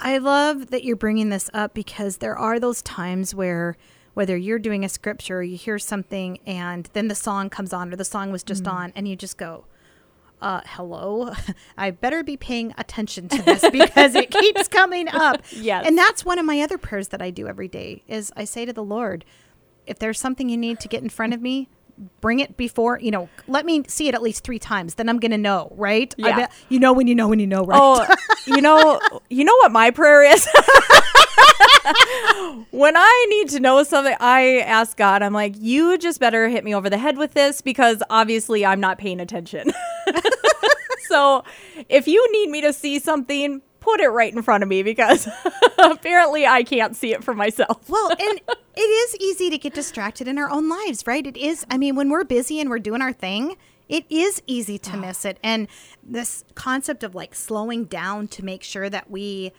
I 0.00 0.18
love 0.18 0.70
that 0.70 0.82
you're 0.82 0.96
bringing 0.96 1.28
this 1.28 1.50
up 1.54 1.74
because 1.74 2.16
there 2.16 2.36
are 2.36 2.58
those 2.58 2.82
times 2.82 3.34
where 3.34 3.76
whether 4.14 4.36
you're 4.36 4.58
doing 4.60 4.84
a 4.84 4.88
scripture 4.88 5.38
or 5.38 5.42
you 5.42 5.56
hear 5.56 5.78
something 5.78 6.38
and 6.46 6.88
then 6.92 7.08
the 7.08 7.14
song 7.14 7.50
comes 7.50 7.72
on 7.72 7.92
or 7.92 7.96
the 7.96 8.04
song 8.04 8.30
was 8.32 8.42
just 8.42 8.66
on 8.66 8.92
and 8.94 9.08
you 9.08 9.16
just 9.16 9.36
go 9.36 9.64
uh, 10.40 10.60
hello 10.66 11.32
i 11.78 11.90
better 11.90 12.22
be 12.22 12.36
paying 12.36 12.72
attention 12.78 13.28
to 13.28 13.42
this 13.42 13.64
because 13.72 14.14
it 14.14 14.30
keeps 14.40 14.68
coming 14.68 15.08
up 15.08 15.42
Yes. 15.50 15.84
and 15.86 15.96
that's 15.98 16.24
one 16.24 16.38
of 16.38 16.44
my 16.46 16.60
other 16.60 16.78
prayers 16.78 17.08
that 17.08 17.20
i 17.22 17.30
do 17.30 17.48
every 17.48 17.66
day 17.66 18.02
is 18.06 18.32
i 18.36 18.44
say 18.44 18.64
to 18.64 18.72
the 18.72 18.84
lord 18.84 19.24
if 19.86 19.98
there's 19.98 20.18
something 20.18 20.48
you 20.48 20.56
need 20.56 20.80
to 20.80 20.88
get 20.88 21.02
in 21.02 21.08
front 21.08 21.34
of 21.34 21.42
me 21.42 21.68
bring 22.20 22.40
it 22.40 22.56
before 22.56 22.98
you 22.98 23.10
know 23.10 23.28
let 23.46 23.64
me 23.64 23.84
see 23.86 24.08
it 24.08 24.14
at 24.16 24.22
least 24.22 24.42
three 24.42 24.58
times 24.58 24.94
then 24.94 25.08
i'm 25.08 25.20
gonna 25.20 25.38
know 25.38 25.68
right 25.76 26.12
Yeah. 26.18 26.48
you 26.68 26.80
know 26.80 26.92
when 26.92 27.06
you 27.06 27.14
know 27.14 27.28
when 27.28 27.38
you 27.38 27.46
know 27.46 27.64
right 27.64 27.78
Oh, 27.80 28.14
you 28.46 28.60
know, 28.60 29.00
you 29.30 29.44
know 29.44 29.54
what 29.58 29.70
my 29.72 29.90
prayer 29.92 30.22
is? 30.24 30.46
when 32.70 32.96
I 32.96 33.26
need 33.30 33.48
to 33.50 33.60
know 33.60 33.82
something, 33.82 34.14
I 34.20 34.58
ask 34.60 34.96
God, 34.96 35.22
I'm 35.22 35.32
like, 35.32 35.54
you 35.58 35.96
just 35.98 36.20
better 36.20 36.48
hit 36.48 36.64
me 36.64 36.74
over 36.74 36.90
the 36.90 36.98
head 36.98 37.16
with 37.16 37.34
this 37.34 37.60
because 37.60 38.02
obviously 38.10 38.64
I'm 38.66 38.80
not 38.80 38.98
paying 38.98 39.20
attention. 39.20 39.72
so 41.08 41.44
if 41.88 42.08
you 42.08 42.26
need 42.32 42.50
me 42.50 42.60
to 42.62 42.72
see 42.72 42.98
something, 42.98 43.62
put 43.84 44.00
it 44.00 44.08
right 44.08 44.32
in 44.34 44.42
front 44.42 44.62
of 44.62 44.68
me 44.68 44.82
because 44.82 45.28
apparently 45.78 46.46
I 46.46 46.62
can't 46.62 46.96
see 46.96 47.12
it 47.12 47.22
for 47.22 47.34
myself. 47.34 47.88
Well, 47.88 48.10
and 48.18 48.40
it 48.76 48.80
is 48.80 49.16
easy 49.20 49.50
to 49.50 49.58
get 49.58 49.74
distracted 49.74 50.26
in 50.26 50.38
our 50.38 50.50
own 50.50 50.68
lives, 50.68 51.06
right? 51.06 51.26
It 51.26 51.36
is. 51.36 51.64
I 51.70 51.78
mean, 51.78 51.94
when 51.94 52.08
we're 52.10 52.24
busy 52.24 52.60
and 52.60 52.70
we're 52.70 52.78
doing 52.78 53.02
our 53.02 53.12
thing, 53.12 53.56
it 53.88 54.06
is 54.08 54.42
easy 54.46 54.78
to 54.78 54.96
miss 54.96 55.24
it. 55.24 55.38
And 55.42 55.68
this 56.02 56.44
concept 56.54 57.04
of 57.04 57.14
like 57.14 57.34
slowing 57.34 57.84
down 57.84 58.28
to 58.28 58.44
make 58.44 58.62
sure 58.62 58.88
that 58.88 59.10
we 59.10 59.52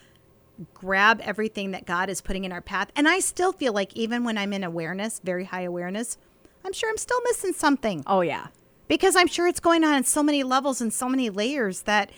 grab 0.74 1.22
everything 1.22 1.72
that 1.72 1.86
God 1.86 2.10
is 2.10 2.22
putting 2.22 2.44
in 2.46 2.52
our 2.52 2.62
path. 2.62 2.90
And 2.96 3.08
I 3.08 3.20
still 3.20 3.52
feel 3.52 3.74
like 3.74 3.96
even 3.96 4.24
when 4.24 4.38
I'm 4.38 4.54
in 4.54 4.64
awareness, 4.64 5.20
very 5.24 5.44
high 5.46 5.62
awareness, 5.64 6.18
I'm 6.64 6.74
sure 6.74 6.90
I'm 6.90 6.98
still 6.98 7.22
missing 7.26 7.54
something 7.54 8.04
Oh 8.08 8.22
yeah. 8.22 8.48
because 8.88 9.16
I'm 9.16 9.28
sure 9.28 9.48
it's 9.48 9.60
going 9.60 9.84
on 9.84 9.94
in 9.96 10.04
so 10.06 10.24
many 10.24 10.44
levels 10.44 10.82
and 10.82 10.92
so 10.92 11.08
many 11.08 11.30
layers 11.30 11.82
that 11.84 12.10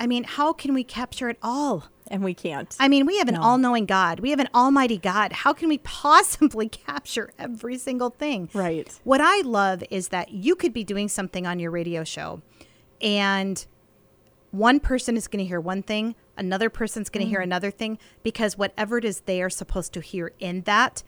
I 0.00 0.06
mean, 0.06 0.24
how 0.24 0.52
can 0.52 0.74
we 0.74 0.82
capture 0.82 1.28
it 1.28 1.36
all? 1.42 1.84
And 2.08 2.24
we 2.24 2.34
can't. 2.34 2.74
I 2.80 2.88
mean, 2.88 3.06
we 3.06 3.18
have 3.18 3.28
an 3.28 3.36
all 3.36 3.58
knowing 3.58 3.86
God. 3.86 4.18
We 4.18 4.30
have 4.30 4.40
an 4.40 4.48
almighty 4.52 4.98
God. 4.98 5.32
How 5.32 5.52
can 5.52 5.68
we 5.68 5.78
possibly 5.78 6.68
capture 6.86 7.32
every 7.38 7.78
single 7.78 8.10
thing? 8.10 8.48
Right. 8.52 8.92
What 9.04 9.20
I 9.20 9.42
love 9.42 9.84
is 9.90 10.08
that 10.08 10.32
you 10.32 10.56
could 10.56 10.72
be 10.72 10.82
doing 10.82 11.08
something 11.08 11.46
on 11.46 11.60
your 11.60 11.70
radio 11.70 12.02
show 12.02 12.42
and 13.00 13.64
one 14.50 14.80
person 14.80 15.16
is 15.16 15.28
going 15.28 15.44
to 15.44 15.48
hear 15.48 15.60
one 15.60 15.82
thing, 15.82 16.16
another 16.36 16.70
person's 16.70 17.08
going 17.08 17.24
to 17.24 17.30
hear 17.30 17.40
mm. 17.40 17.44
another 17.44 17.70
thing 17.70 17.98
because 18.22 18.58
whatever 18.58 18.98
it 18.98 19.04
is 19.04 19.20
they 19.20 19.40
are 19.42 19.50
supposed 19.50 19.92
to 19.92 20.00
hear 20.00 20.32
in 20.38 20.62
that, 20.62 21.02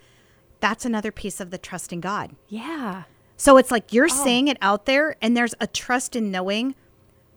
that's 0.61 0.85
another 0.85 1.11
piece 1.11 1.41
of 1.41 1.51
the 1.51 1.59
trust 1.59 1.93
in 1.93 2.01
God. 2.01 2.37
yeah. 2.49 3.05
So 3.35 3.57
it's 3.57 3.73
like 3.73 3.93
you're 3.93 4.05
oh. 4.05 4.25
saying 4.25 4.47
it 4.47 4.57
out 4.63 4.87
there, 4.87 5.17
and 5.21 5.37
there's 5.37 5.55
a 5.59 5.67
trust 5.67 6.15
in 6.15 6.31
knowing 6.31 6.77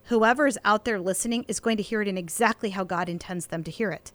whoever 0.05 0.47
is 0.47 0.57
out 0.65 0.85
there 0.85 0.99
listening 0.99 1.45
is 1.47 1.59
going 1.59 1.77
to 1.77 1.83
hear 1.83 2.01
it 2.01 2.07
in 2.07 2.17
exactly 2.17 2.71
how 2.71 2.83
God 2.83 3.09
intends 3.09 3.47
them 3.47 3.63
to 3.63 3.71
hear 3.71 3.91
it. 3.91 4.11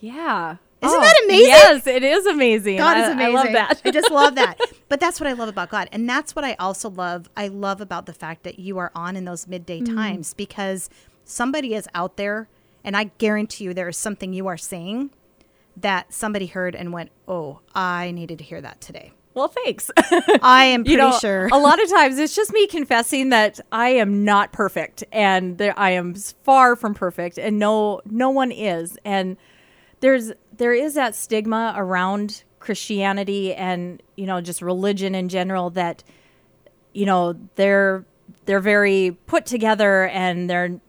Yeah. 0.00 0.56
Isn't 0.82 0.98
Oh, 0.98 1.00
that 1.00 1.22
amazing? 1.24 1.46
Yes, 1.46 1.86
it 1.86 2.02
is 2.02 2.26
amazing. 2.26 2.78
God 2.78 2.96
I, 2.96 3.02
is 3.04 3.08
amazing. 3.10 3.36
I 3.36 3.42
love 3.42 3.52
that. 3.52 3.82
I 3.84 3.90
just 3.92 4.10
love 4.10 4.34
that. 4.34 4.58
But 4.88 5.00
that's 5.00 5.18
what 5.20 5.26
I 5.26 5.32
love 5.32 5.48
about 5.48 5.70
God. 5.70 5.88
And 5.90 6.06
that's 6.06 6.36
what 6.36 6.44
I 6.44 6.52
also 6.58 6.90
love. 6.90 7.30
I 7.34 7.48
love 7.48 7.80
about 7.80 8.04
the 8.04 8.12
fact 8.12 8.42
that 8.42 8.58
you 8.58 8.76
are 8.76 8.92
on 8.94 9.16
in 9.16 9.24
those 9.24 9.46
midday 9.46 9.80
Mm. 9.80 9.94
times 9.94 10.34
because 10.34 10.90
somebody 11.24 11.72
is 11.74 11.88
out 11.94 12.18
there, 12.18 12.46
and 12.84 12.94
I 12.94 13.04
guarantee 13.16 13.64
you 13.64 13.72
there 13.72 13.88
is 13.88 13.96
something 13.96 14.34
you 14.34 14.46
are 14.48 14.58
saying 14.58 15.08
that 15.78 16.12
somebody 16.12 16.44
heard 16.46 16.74
and 16.76 16.92
went, 16.92 17.10
Oh, 17.26 17.60
I 17.74 18.10
needed 18.10 18.36
to 18.38 18.44
hear 18.44 18.60
that 18.60 18.82
today. 18.82 19.12
Well, 19.34 19.48
thanks. 19.48 19.90
I 20.42 20.64
am 20.66 20.84
pretty 20.84 20.92
you 20.92 20.98
know, 20.98 21.18
sure. 21.18 21.48
a 21.52 21.58
lot 21.58 21.82
of 21.82 21.88
times 21.88 22.18
it's 22.18 22.34
just 22.34 22.52
me 22.52 22.66
confessing 22.66 23.30
that 23.30 23.60
I 23.70 23.90
am 23.90 24.24
not 24.24 24.52
perfect 24.52 25.04
and 25.12 25.58
there, 25.58 25.78
I 25.78 25.90
am 25.90 26.14
far 26.14 26.76
from 26.76 26.94
perfect 26.94 27.38
and 27.38 27.58
no 27.58 28.00
no 28.04 28.30
one 28.30 28.52
is 28.52 28.98
and 29.04 29.36
there's 30.00 30.32
there 30.56 30.74
is 30.74 30.94
that 30.94 31.14
stigma 31.14 31.72
around 31.76 32.44
Christianity 32.60 33.54
and 33.54 34.02
you 34.16 34.26
know 34.26 34.40
just 34.40 34.60
religion 34.60 35.14
in 35.14 35.28
general 35.28 35.70
that 35.70 36.04
you 36.92 37.06
know 37.06 37.34
they're 37.56 38.04
they're 38.44 38.60
very 38.60 39.16
put 39.26 39.46
together 39.46 40.08
and 40.08 40.50
they're 40.50 40.80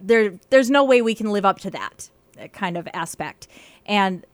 there 0.00 0.38
there's 0.50 0.70
no 0.70 0.84
way 0.84 1.02
we 1.02 1.14
can 1.14 1.30
live 1.30 1.44
up 1.44 1.58
to 1.60 1.70
that 1.70 2.10
kind 2.52 2.76
of 2.76 2.88
aspect 2.92 3.48
and 3.86 4.26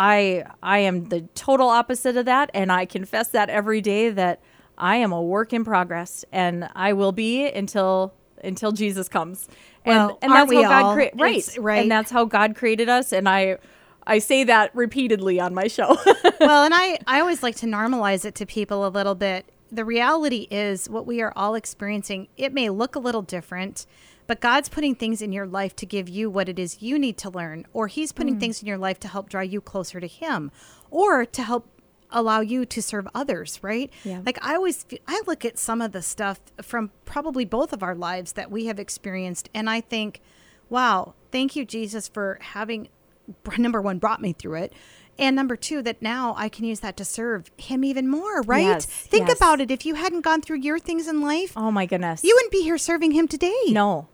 I 0.00 0.44
I 0.62 0.78
am 0.78 1.08
the 1.08 1.22
total 1.34 1.68
opposite 1.68 2.16
of 2.16 2.26
that, 2.26 2.50
and 2.54 2.70
I 2.70 2.86
confess 2.86 3.28
that 3.28 3.50
every 3.50 3.80
day 3.80 4.10
that 4.10 4.40
I 4.78 4.96
am 4.96 5.10
a 5.12 5.20
work 5.20 5.52
in 5.52 5.64
progress, 5.64 6.24
and 6.30 6.68
I 6.76 6.92
will 6.92 7.10
be 7.12 7.46
until 7.50 8.14
until 8.44 8.70
Jesus 8.70 9.08
comes. 9.08 9.48
And 9.84 9.96
Well, 9.96 10.18
and 10.22 10.30
that's 10.32 10.52
how 10.52 10.62
God 10.62 10.94
created 10.94 11.20
right, 11.20 11.36
It's- 11.38 11.58
right. 11.58 11.82
and 11.82 11.90
that's 11.90 12.12
how 12.12 12.24
God 12.24 12.54
created 12.54 12.88
us. 12.88 13.12
And 13.12 13.28
I 13.28 13.58
I 14.06 14.20
say 14.20 14.44
that 14.44 14.70
repeatedly 14.74 15.40
on 15.40 15.52
my 15.52 15.66
show. 15.66 15.96
well, 16.40 16.62
and 16.64 16.72
I, 16.72 16.98
I 17.06 17.20
always 17.20 17.42
like 17.42 17.56
to 17.56 17.66
normalize 17.66 18.24
it 18.24 18.34
to 18.36 18.46
people 18.46 18.86
a 18.86 18.88
little 18.88 19.14
bit. 19.16 19.46
The 19.70 19.84
reality 19.84 20.46
is 20.50 20.88
what 20.88 21.06
we 21.06 21.20
are 21.20 21.32
all 21.36 21.54
experiencing. 21.56 22.28
It 22.38 22.54
may 22.54 22.70
look 22.70 22.94
a 22.94 23.00
little 23.00 23.20
different, 23.20 23.84
but 24.28 24.40
God's 24.40 24.68
putting 24.68 24.94
things 24.94 25.20
in 25.20 25.32
your 25.32 25.46
life 25.46 25.74
to 25.76 25.86
give 25.86 26.08
you 26.08 26.30
what 26.30 26.48
it 26.48 26.58
is 26.58 26.80
you 26.80 26.98
need 26.98 27.16
to 27.18 27.30
learn, 27.30 27.66
or 27.72 27.88
He's 27.88 28.12
putting 28.12 28.34
Hmm. 28.34 28.40
things 28.40 28.62
in 28.62 28.68
your 28.68 28.78
life 28.78 29.00
to 29.00 29.08
help 29.08 29.28
draw 29.28 29.40
you 29.40 29.60
closer 29.60 29.98
to 29.98 30.06
Him, 30.06 30.52
or 30.90 31.24
to 31.26 31.42
help 31.42 31.66
allow 32.10 32.40
you 32.40 32.64
to 32.64 32.80
serve 32.80 33.06
others, 33.14 33.58
right? 33.62 33.90
Yeah. 34.04 34.20
Like 34.24 34.38
I 34.42 34.54
always, 34.54 34.86
I 35.06 35.20
look 35.26 35.44
at 35.44 35.58
some 35.58 35.82
of 35.82 35.92
the 35.92 36.00
stuff 36.02 36.40
from 36.62 36.90
probably 37.04 37.44
both 37.44 37.72
of 37.72 37.82
our 37.82 37.94
lives 37.94 38.32
that 38.32 38.50
we 38.50 38.66
have 38.66 38.78
experienced, 38.78 39.50
and 39.52 39.68
I 39.68 39.80
think, 39.80 40.20
wow, 40.70 41.14
thank 41.32 41.56
you, 41.56 41.64
Jesus, 41.64 42.06
for 42.08 42.38
having 42.40 42.88
number 43.58 43.82
one 43.82 43.98
brought 43.98 44.22
me 44.22 44.32
through 44.32 44.54
it 44.54 44.72
and 45.18 45.36
number 45.36 45.54
two 45.54 45.82
that 45.82 46.00
now 46.00 46.34
i 46.38 46.48
can 46.48 46.64
use 46.64 46.80
that 46.80 46.96
to 46.96 47.04
serve 47.04 47.50
him 47.58 47.84
even 47.84 48.08
more 48.08 48.40
right 48.42 48.62
Yes, 48.64 48.86
think 48.86 49.28
yes. 49.28 49.36
about 49.36 49.60
it 49.60 49.70
if 49.70 49.84
you 49.84 49.96
hadn't 49.96 50.22
gone 50.22 50.40
through 50.40 50.60
your 50.60 50.78
things 50.78 51.06
in 51.06 51.20
life 51.20 51.52
oh 51.54 51.70
my 51.70 51.84
goodness. 51.84 52.24
you 52.24 52.34
wouldn't 52.34 52.52
be 52.52 52.62
here 52.62 52.78
serving 52.78 53.10
him 53.10 53.28
today 53.28 53.52
No, 53.68 54.08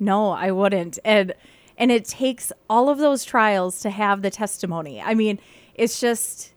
no, 0.00 0.30
I 0.30 0.50
wouldn't. 0.50 0.98
And 1.04 1.34
and 1.78 1.92
it 1.92 2.04
takes 2.04 2.52
all 2.68 2.88
of 2.88 2.98
those 2.98 3.24
trials 3.24 3.80
to 3.80 3.90
have 3.90 4.22
the 4.22 4.30
testimony. 4.30 5.00
I 5.00 5.14
mean, 5.14 5.38
it's 5.74 6.00
just 6.00 6.52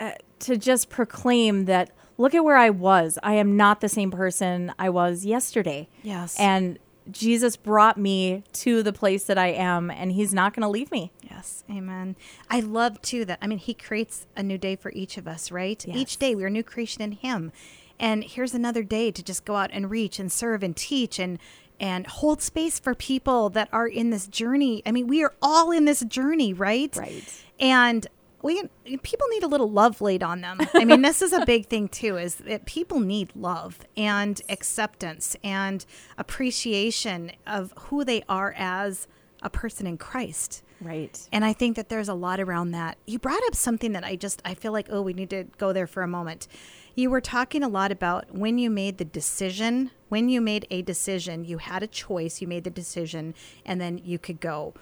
uh, 0.00 0.12
to 0.40 0.56
just 0.56 0.90
proclaim 0.90 1.64
that 1.64 1.90
look 2.18 2.34
at 2.34 2.44
where 2.44 2.56
I 2.58 2.70
was. 2.70 3.18
I 3.22 3.34
am 3.34 3.56
not 3.56 3.80
the 3.80 3.88
same 3.88 4.10
person 4.10 4.72
I 4.78 4.88
was 4.90 5.24
yesterday. 5.24 5.88
Yes. 6.02 6.38
And 6.38 6.78
Jesus 7.10 7.56
brought 7.56 7.98
me 7.98 8.44
to 8.52 8.82
the 8.84 8.92
place 8.92 9.24
that 9.24 9.36
I 9.36 9.48
am, 9.48 9.90
and 9.90 10.12
He's 10.12 10.32
not 10.32 10.54
going 10.54 10.62
to 10.62 10.68
leave 10.68 10.92
me. 10.92 11.10
yes 11.28 11.64
amen 11.70 12.14
i 12.50 12.60
love 12.60 13.00
too 13.02 13.24
that 13.24 13.38
i 13.42 13.46
mean 13.48 13.58
he 13.58 13.72
creates 13.74 14.26
a 14.36 14.42
new 14.42 14.58
day 14.58 14.76
for 14.76 14.92
each 14.92 15.16
of 15.16 15.26
us 15.26 15.50
right 15.50 15.82
Yes. 15.88 15.96
each 15.96 16.16
day 16.18 16.34
we're 16.36 16.46
a 16.48 16.50
new 16.50 16.62
creation 16.62 17.00
in 17.02 17.12
him 17.12 17.50
and 17.98 18.22
here's 18.22 18.54
another 18.54 18.82
day 18.84 19.10
to 19.10 19.22
just 19.22 19.44
go 19.44 19.56
out 19.56 19.70
and 19.72 19.90
reach 19.90 20.18
and 20.20 20.30
serve 20.30 20.62
and 20.62 20.76
teach 20.76 21.18
and 21.18 21.38
and 21.82 22.06
hold 22.06 22.40
space 22.40 22.80
for 22.80 22.94
people 22.94 23.50
that 23.50 23.68
are 23.72 23.86
in 23.86 24.08
this 24.08 24.26
journey 24.26 24.82
i 24.86 24.90
mean 24.92 25.06
we 25.06 25.22
are 25.22 25.34
all 25.42 25.70
in 25.70 25.84
this 25.84 26.00
journey 26.00 26.54
right 26.54 26.96
Right. 26.96 27.44
and 27.60 28.06
we 28.42 28.62
people 29.04 29.26
need 29.30 29.42
a 29.44 29.46
little 29.46 29.70
love 29.70 30.00
laid 30.00 30.20
on 30.24 30.40
them. 30.40 30.58
I 30.74 30.84
mean, 30.84 31.02
this 31.02 31.22
is 31.22 31.32
a 31.32 31.46
big 31.46 31.66
thing 31.66 31.86
too. 31.86 32.16
Is 32.16 32.34
that 32.36 32.66
people 32.66 32.98
need 32.98 33.30
love 33.36 33.78
and 33.96 34.42
acceptance 34.48 35.36
and 35.44 35.86
appreciation 36.18 37.30
of 37.46 37.72
who 37.78 38.04
they 38.04 38.24
are 38.28 38.52
as 38.58 39.06
a 39.42 39.48
person 39.50 39.86
in 39.86 39.96
Christ. 39.96 40.64
Right. 40.80 41.16
And 41.30 41.44
I 41.44 41.52
think 41.52 41.76
that 41.76 41.88
there's 41.88 42.08
a 42.08 42.14
lot 42.14 42.40
around 42.40 42.72
that. 42.72 42.98
You 43.06 43.20
brought 43.20 43.42
up 43.46 43.54
something 43.54 43.92
that 43.92 44.02
I 44.02 44.16
just 44.16 44.42
I 44.44 44.54
feel 44.54 44.72
like 44.72 44.88
oh 44.90 45.02
we 45.02 45.12
need 45.12 45.30
to 45.30 45.44
go 45.56 45.72
there 45.72 45.86
for 45.86 46.02
a 46.02 46.08
moment. 46.08 46.48
You 46.94 47.10
were 47.10 47.20
talking 47.20 47.62
a 47.62 47.68
lot 47.68 47.90
about 47.90 48.34
when 48.34 48.58
you 48.58 48.70
made 48.70 48.98
the 48.98 49.04
decision, 49.04 49.90
when 50.08 50.28
you 50.28 50.40
made 50.40 50.66
a 50.70 50.82
decision, 50.82 51.44
you 51.44 51.58
had 51.58 51.82
a 51.82 51.86
choice, 51.86 52.40
you 52.40 52.48
made 52.48 52.64
the 52.64 52.70
decision 52.70 53.34
and 53.64 53.80
then 53.80 53.98
you 54.04 54.18
could 54.18 54.40
go. 54.40 54.74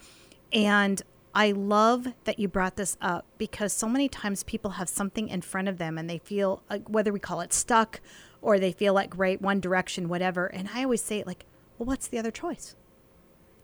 And 0.52 1.02
I 1.34 1.52
love 1.52 2.08
that 2.24 2.40
you 2.40 2.48
brought 2.48 2.76
this 2.76 2.96
up 3.00 3.24
because 3.38 3.72
so 3.72 3.88
many 3.88 4.08
times 4.08 4.42
people 4.42 4.72
have 4.72 4.88
something 4.88 5.28
in 5.28 5.42
front 5.42 5.68
of 5.68 5.78
them 5.78 5.96
and 5.96 6.10
they 6.10 6.18
feel 6.18 6.62
like 6.68 6.88
whether 6.88 7.12
we 7.12 7.20
call 7.20 7.40
it 7.40 7.52
stuck 7.52 8.00
or 8.42 8.58
they 8.58 8.72
feel 8.72 8.92
like 8.94 9.16
right 9.16 9.40
one 9.40 9.60
direction 9.60 10.08
whatever 10.08 10.46
and 10.46 10.68
I 10.74 10.82
always 10.82 11.02
say 11.02 11.22
like 11.24 11.44
well 11.78 11.86
what's 11.86 12.08
the 12.08 12.18
other 12.18 12.32
choice? 12.32 12.74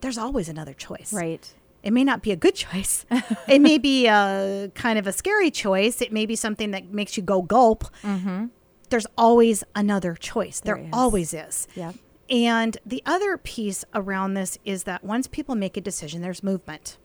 There's 0.00 0.18
always 0.18 0.48
another 0.48 0.74
choice. 0.74 1.12
Right. 1.12 1.52
It 1.86 1.92
may 1.92 2.02
not 2.02 2.20
be 2.20 2.32
a 2.32 2.36
good 2.36 2.56
choice. 2.56 3.06
it 3.48 3.60
may 3.60 3.78
be 3.78 4.08
a 4.08 4.72
kind 4.74 4.98
of 4.98 5.06
a 5.06 5.12
scary 5.12 5.52
choice. 5.52 6.02
It 6.02 6.12
may 6.12 6.26
be 6.26 6.34
something 6.34 6.72
that 6.72 6.92
makes 6.92 7.16
you 7.16 7.22
go 7.22 7.42
gulp. 7.42 7.84
Mm-hmm. 8.02 8.46
There's 8.90 9.06
always 9.16 9.62
another 9.72 10.14
choice. 10.14 10.58
There, 10.58 10.74
There 10.74 10.84
is. 10.86 10.90
always 10.92 11.32
is. 11.32 11.68
Yeah. 11.76 11.92
And 12.28 12.76
the 12.84 13.04
other 13.06 13.38
piece 13.38 13.84
around 13.94 14.34
this 14.34 14.58
is 14.64 14.82
that 14.82 15.04
once 15.04 15.28
people 15.28 15.54
make 15.54 15.76
a 15.76 15.80
decision, 15.80 16.22
there's 16.22 16.42
movement. 16.42 16.98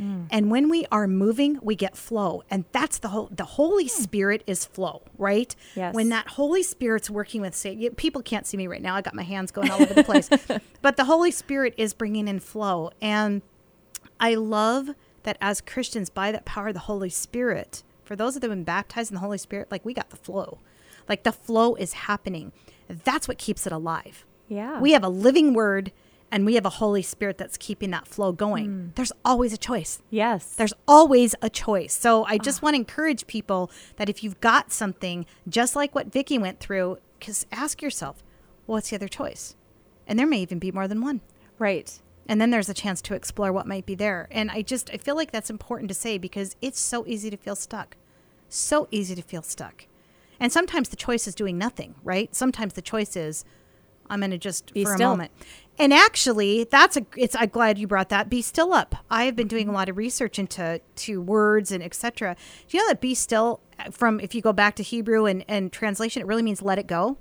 Mm. 0.00 0.26
And 0.30 0.50
when 0.50 0.70
we 0.70 0.86
are 0.90 1.06
moving, 1.06 1.58
we 1.60 1.76
get 1.76 1.94
flow. 1.94 2.44
And 2.50 2.64
that's 2.72 2.96
the 2.96 3.08
whole 3.08 3.28
the 3.30 3.44
Holy 3.44 3.84
hmm. 3.84 4.02
Spirit 4.02 4.42
is 4.46 4.64
flow, 4.64 5.02
right? 5.18 5.54
Yes. 5.76 5.94
When 5.94 6.08
that 6.08 6.28
Holy 6.28 6.62
Spirit's 6.62 7.10
working 7.10 7.42
with 7.42 7.54
say 7.54 7.74
you- 7.74 7.90
people 7.90 8.22
can't 8.22 8.46
see 8.46 8.56
me 8.56 8.68
right 8.68 8.82
now. 8.82 8.96
I 8.96 9.02
got 9.02 9.14
my 9.14 9.22
hands 9.22 9.50
going 9.50 9.70
all 9.70 9.82
over 9.82 9.92
the 9.92 10.02
place. 10.02 10.30
But 10.82 10.96
the 10.96 11.04
Holy 11.04 11.30
Spirit 11.30 11.74
is 11.76 11.94
bringing 11.94 12.26
in 12.26 12.40
flow 12.40 12.90
and 13.00 13.42
I 14.20 14.34
love 14.34 14.90
that 15.24 15.36
as 15.40 15.60
Christians, 15.60 16.10
by 16.10 16.32
that 16.32 16.44
power 16.44 16.68
of 16.68 16.74
the 16.74 16.80
Holy 16.80 17.10
Spirit, 17.10 17.82
for 18.04 18.16
those 18.16 18.34
that 18.34 18.42
have 18.42 18.52
been 18.52 18.64
baptized 18.64 19.10
in 19.10 19.14
the 19.14 19.20
Holy 19.20 19.38
Spirit, 19.38 19.70
like 19.70 19.84
we 19.84 19.94
got 19.94 20.10
the 20.10 20.16
flow. 20.16 20.58
Like 21.08 21.22
the 21.22 21.32
flow 21.32 21.74
is 21.74 21.92
happening. 21.94 22.52
That's 22.88 23.28
what 23.28 23.38
keeps 23.38 23.66
it 23.66 23.72
alive. 23.72 24.24
Yeah. 24.48 24.80
We 24.80 24.92
have 24.92 25.04
a 25.04 25.08
living 25.08 25.54
word 25.54 25.92
and 26.30 26.44
we 26.44 26.54
have 26.54 26.66
a 26.66 26.70
Holy 26.70 27.02
Spirit 27.02 27.38
that's 27.38 27.56
keeping 27.56 27.90
that 27.90 28.08
flow 28.08 28.32
going. 28.32 28.66
Hmm. 28.66 28.86
There's 28.94 29.12
always 29.24 29.52
a 29.52 29.56
choice. 29.58 30.00
Yes. 30.10 30.46
There's 30.54 30.74
always 30.88 31.34
a 31.40 31.48
choice. 31.48 31.94
So 31.94 32.24
I 32.24 32.38
just 32.38 32.60
want 32.60 32.74
to 32.74 32.78
encourage 32.78 33.26
people 33.26 33.70
that 33.96 34.08
if 34.08 34.24
you've 34.24 34.40
got 34.40 34.72
something, 34.72 35.26
just 35.48 35.76
like 35.76 35.94
what 35.94 36.12
Vicki 36.12 36.38
went 36.38 36.60
through, 36.60 36.98
because 37.18 37.46
ask 37.52 37.82
yourself, 37.82 38.22
well, 38.66 38.76
what's 38.76 38.90
the 38.90 38.96
other 38.96 39.08
choice? 39.08 39.54
And 40.06 40.18
there 40.18 40.26
may 40.26 40.40
even 40.40 40.58
be 40.58 40.72
more 40.72 40.88
than 40.88 41.00
one. 41.00 41.20
Right. 41.58 42.00
And 42.28 42.40
then 42.40 42.50
there's 42.50 42.68
a 42.68 42.74
chance 42.74 43.02
to 43.02 43.14
explore 43.14 43.52
what 43.52 43.66
might 43.66 43.86
be 43.86 43.94
there. 43.94 44.28
And 44.30 44.50
I 44.50 44.62
just 44.62 44.90
I 44.92 44.96
feel 44.96 45.16
like 45.16 45.30
that's 45.30 45.50
important 45.50 45.88
to 45.88 45.94
say 45.94 46.18
because 46.18 46.56
it's 46.60 46.80
so 46.80 47.04
easy 47.06 47.30
to 47.30 47.36
feel 47.36 47.56
stuck. 47.56 47.96
So 48.48 48.88
easy 48.90 49.14
to 49.14 49.22
feel 49.22 49.42
stuck. 49.42 49.86
And 50.40 50.52
sometimes 50.52 50.88
the 50.88 50.96
choice 50.96 51.26
is 51.26 51.34
doing 51.34 51.58
nothing, 51.58 51.94
right? 52.02 52.34
Sometimes 52.34 52.74
the 52.74 52.82
choice 52.82 53.16
is 53.16 53.44
I'm 54.10 54.20
going 54.20 54.30
to 54.30 54.38
just 54.38 54.72
Be 54.74 54.84
for 54.84 54.94
still. 54.94 55.08
a 55.08 55.12
moment. 55.12 55.32
And 55.78 55.92
actually, 55.92 56.64
that's 56.64 56.96
a 56.96 57.06
it's 57.16 57.34
I'm 57.34 57.48
glad 57.48 57.78
you 57.78 57.86
brought 57.86 58.08
that. 58.10 58.28
Be 58.28 58.42
still 58.42 58.72
up. 58.72 58.94
I 59.10 59.24
have 59.24 59.36
been 59.36 59.48
doing 59.48 59.64
a 59.64 59.66
mm-hmm. 59.68 59.76
lot 59.76 59.88
of 59.88 59.96
research 59.96 60.38
into 60.38 60.80
to 60.96 61.20
words 61.20 61.72
and 61.72 61.82
etc. 61.82 62.36
Do 62.68 62.76
you 62.76 62.82
know 62.82 62.88
that 62.88 63.00
be 63.00 63.14
still 63.14 63.60
from 63.90 64.20
if 64.20 64.34
you 64.34 64.42
go 64.42 64.52
back 64.52 64.76
to 64.76 64.82
Hebrew 64.82 65.26
and 65.26 65.44
and 65.48 65.72
translation 65.72 66.22
it 66.22 66.26
really 66.26 66.42
means 66.42 66.62
let 66.62 66.78
it 66.78 66.86
go? 66.86 67.16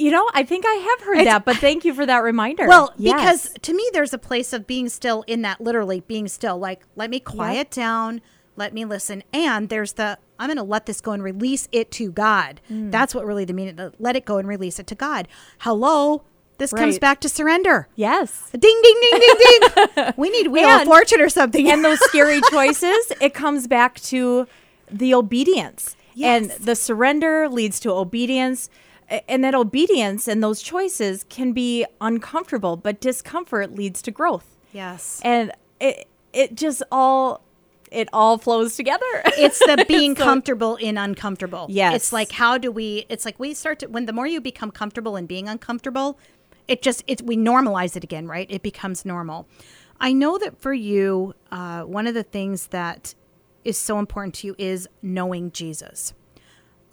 You 0.00 0.10
know, 0.10 0.28
I 0.34 0.42
think 0.44 0.64
I 0.66 0.74
have 0.74 1.00
heard 1.06 1.18
It's- 1.18 1.32
that, 1.34 1.44
but 1.44 1.56
thank 1.56 1.84
you 1.84 1.92
for 1.94 2.06
that 2.06 2.18
reminder. 2.22 2.66
Well, 2.66 2.92
Yes. 2.96 3.48
because 3.48 3.62
to 3.62 3.74
me, 3.74 3.88
there's 3.92 4.12
a 4.14 4.18
place 4.18 4.52
of 4.52 4.66
being 4.66 4.88
still 4.88 5.24
in 5.26 5.42
that 5.42 5.60
literally 5.60 6.00
being 6.00 6.26
still. 6.28 6.58
Like, 6.58 6.82
let 6.96 7.10
me 7.10 7.20
quiet 7.20 7.70
down, 7.70 8.20
let 8.56 8.72
me 8.72 8.84
listen. 8.84 9.22
And 9.32 9.68
there's 9.68 9.92
the, 9.94 10.18
I'm 10.38 10.48
going 10.48 10.56
to 10.56 10.62
let 10.62 10.86
this 10.86 11.00
go 11.00 11.12
and 11.12 11.22
release 11.22 11.68
it 11.70 11.90
to 11.92 12.10
God. 12.10 12.60
Mm. 12.70 12.90
That's 12.90 13.14
what 13.14 13.26
really 13.26 13.44
the 13.44 13.52
meaning, 13.52 13.76
the 13.76 13.92
let 13.98 14.16
it 14.16 14.24
go 14.24 14.38
and 14.38 14.48
release 14.48 14.78
it 14.78 14.86
to 14.88 14.94
God. 14.94 15.28
Hello. 15.60 16.22
This 16.58 16.72
comes 16.74 16.98
back 16.98 17.20
to 17.22 17.28
surrender. 17.30 17.88
yes. 17.96 18.50
Ding, 18.52 18.60
ding, 18.82 18.96
ding, 19.00 19.20
ding, 19.20 19.86
ding. 19.96 20.12
we 20.18 20.28
need 20.28 20.48
Wheel 20.48 20.64
of 20.68 20.80
And- 20.82 20.88
Fortune 20.88 21.20
or 21.22 21.30
something. 21.30 21.70
and 21.70 21.82
those 21.84 21.98
scary 22.00 22.40
choices, 22.50 23.12
it 23.20 23.32
comes 23.32 23.66
back 23.66 23.98
to 24.00 24.46
the 24.90 25.14
obedience. 25.14 25.96
And 26.22 26.50
the 26.50 26.76
surrender 26.76 27.48
leads 27.48 27.80
to 27.80 27.90
obedience. 27.92 28.68
And 29.28 29.42
that 29.42 29.54
obedience 29.54 30.28
and 30.28 30.42
those 30.42 30.62
choices 30.62 31.24
can 31.28 31.52
be 31.52 31.84
uncomfortable, 32.00 32.76
but 32.76 33.00
discomfort 33.00 33.74
leads 33.74 34.02
to 34.02 34.10
growth. 34.10 34.56
yes. 34.72 35.20
And 35.24 35.52
it 35.80 36.06
it 36.32 36.54
just 36.54 36.82
all 36.92 37.42
it 37.90 38.08
all 38.12 38.38
flows 38.38 38.76
together. 38.76 39.04
it's 39.36 39.58
the 39.58 39.84
being 39.88 40.14
so- 40.14 40.22
comfortable 40.24 40.76
in 40.76 40.96
uncomfortable. 40.96 41.66
Yes. 41.68 41.94
It's 41.96 42.12
like 42.12 42.30
how 42.32 42.56
do 42.58 42.70
we 42.70 43.04
it's 43.08 43.24
like 43.24 43.38
we 43.40 43.52
start 43.54 43.80
to 43.80 43.86
when 43.86 44.06
the 44.06 44.12
more 44.12 44.26
you 44.28 44.40
become 44.40 44.70
comfortable 44.70 45.16
in 45.16 45.26
being 45.26 45.48
uncomfortable, 45.48 46.16
it 46.68 46.82
just 46.82 47.02
it 47.08 47.22
we 47.22 47.36
normalize 47.36 47.96
it 47.96 48.04
again, 48.04 48.28
right? 48.28 48.46
It 48.48 48.62
becomes 48.62 49.04
normal. 49.04 49.48
I 50.00 50.12
know 50.12 50.38
that 50.38 50.60
for 50.62 50.72
you, 50.72 51.34
uh, 51.50 51.82
one 51.82 52.06
of 52.06 52.14
the 52.14 52.22
things 52.22 52.68
that 52.68 53.14
is 53.64 53.76
so 53.76 53.98
important 53.98 54.34
to 54.36 54.46
you 54.46 54.54
is 54.56 54.88
knowing 55.02 55.50
Jesus. 55.50 56.14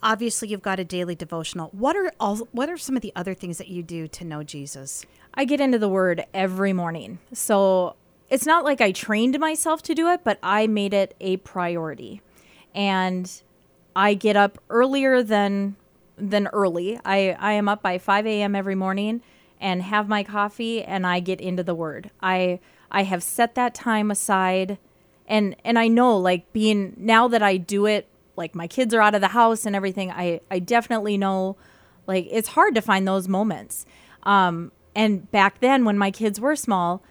Obviously, 0.02 0.48
you've 0.48 0.62
got 0.62 0.78
a 0.78 0.84
daily 0.84 1.14
devotional. 1.14 1.70
What 1.72 1.96
are 1.96 2.12
all 2.20 2.36
what 2.52 2.68
are 2.68 2.76
some 2.76 2.96
of 2.96 3.02
the 3.02 3.12
other 3.16 3.34
things 3.34 3.58
that 3.58 3.68
you 3.68 3.82
do 3.82 4.06
to 4.08 4.24
know 4.24 4.42
Jesus? 4.42 5.04
I 5.34 5.44
get 5.44 5.60
into 5.60 5.78
the 5.78 5.88
word 5.88 6.24
every 6.32 6.72
morning. 6.72 7.18
So 7.32 7.96
it's 8.30 8.46
not 8.46 8.64
like 8.64 8.80
I 8.80 8.92
trained 8.92 9.38
myself 9.38 9.82
to 9.82 9.94
do 9.94 10.08
it, 10.10 10.20
but 10.24 10.38
I 10.42 10.66
made 10.66 10.94
it 10.94 11.14
a 11.20 11.38
priority. 11.38 12.20
And 12.74 13.30
I 13.96 14.14
get 14.14 14.36
up 14.36 14.58
earlier 14.70 15.22
than 15.22 15.76
than 16.16 16.46
early. 16.48 16.98
I, 17.04 17.36
I 17.38 17.52
am 17.52 17.68
up 17.68 17.82
by 17.82 17.98
5 17.98 18.26
a.m. 18.26 18.54
every 18.54 18.74
morning 18.74 19.22
and 19.60 19.82
have 19.82 20.08
my 20.08 20.22
coffee 20.22 20.82
and 20.82 21.06
I 21.06 21.20
get 21.20 21.40
into 21.40 21.62
the 21.62 21.74
word. 21.74 22.10
I 22.20 22.60
I 22.90 23.02
have 23.02 23.22
set 23.22 23.54
that 23.54 23.74
time 23.74 24.10
aside 24.10 24.78
and 25.26 25.56
and 25.64 25.78
I 25.78 25.88
know 25.88 26.16
like 26.16 26.52
being 26.52 26.94
now 26.96 27.28
that 27.28 27.42
I 27.42 27.56
do 27.56 27.86
it 27.86 28.06
like 28.38 28.54
my 28.54 28.66
kids 28.66 28.94
are 28.94 29.02
out 29.02 29.14
of 29.14 29.20
the 29.20 29.28
house 29.28 29.66
and 29.66 29.76
everything, 29.76 30.10
I 30.10 30.40
I 30.50 30.60
definitely 30.60 31.18
know 31.18 31.56
like 32.06 32.26
it's 32.30 32.48
hard 32.48 32.74
to 32.76 32.80
find 32.80 33.06
those 33.06 33.28
moments. 33.28 33.84
Um 34.22 34.72
and 34.94 35.30
back 35.30 35.60
then 35.60 35.84
when 35.84 35.98
my 35.98 36.10
kids 36.10 36.40
were 36.40 36.56
small, 36.56 37.02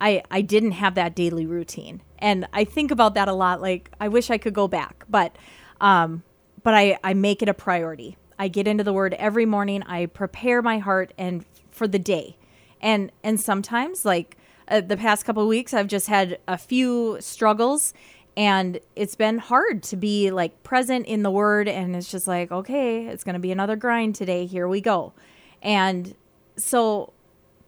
I 0.00 0.22
I 0.30 0.40
didn't 0.40 0.72
have 0.72 0.94
that 0.96 1.14
daily 1.14 1.46
routine. 1.46 2.02
And 2.18 2.48
I 2.52 2.64
think 2.64 2.90
about 2.90 3.14
that 3.14 3.28
a 3.28 3.32
lot 3.32 3.60
like 3.60 3.90
I 4.00 4.08
wish 4.08 4.30
I 4.30 4.38
could 4.38 4.54
go 4.54 4.66
back, 4.66 5.04
but 5.08 5.36
um 5.80 6.22
but 6.62 6.74
I 6.74 6.98
I 7.04 7.14
make 7.14 7.42
it 7.42 7.48
a 7.48 7.54
priority. 7.54 8.16
I 8.38 8.48
get 8.48 8.66
into 8.66 8.82
the 8.82 8.92
word 8.92 9.14
every 9.14 9.46
morning. 9.46 9.82
I 9.82 10.06
prepare 10.06 10.62
my 10.62 10.78
heart 10.78 11.12
and 11.18 11.44
for 11.70 11.86
the 11.86 11.98
day. 11.98 12.36
And 12.80 13.12
and 13.22 13.40
sometimes 13.40 14.04
like 14.04 14.36
uh, 14.68 14.80
the 14.80 14.96
past 14.96 15.24
couple 15.24 15.46
weeks 15.46 15.74
I've 15.74 15.88
just 15.88 16.06
had 16.08 16.38
a 16.48 16.56
few 16.56 17.18
struggles 17.20 17.92
and 18.40 18.80
it's 18.96 19.16
been 19.16 19.36
hard 19.36 19.82
to 19.82 19.96
be 19.96 20.30
like 20.30 20.62
present 20.62 21.04
in 21.04 21.22
the 21.22 21.30
word 21.30 21.68
and 21.68 21.94
it's 21.94 22.10
just 22.10 22.26
like 22.26 22.50
okay, 22.50 23.06
it's 23.06 23.22
going 23.22 23.34
to 23.34 23.38
be 23.38 23.52
another 23.52 23.76
grind 23.76 24.14
today. 24.14 24.46
Here 24.46 24.66
we 24.66 24.80
go. 24.80 25.12
And 25.60 26.14
so 26.56 27.12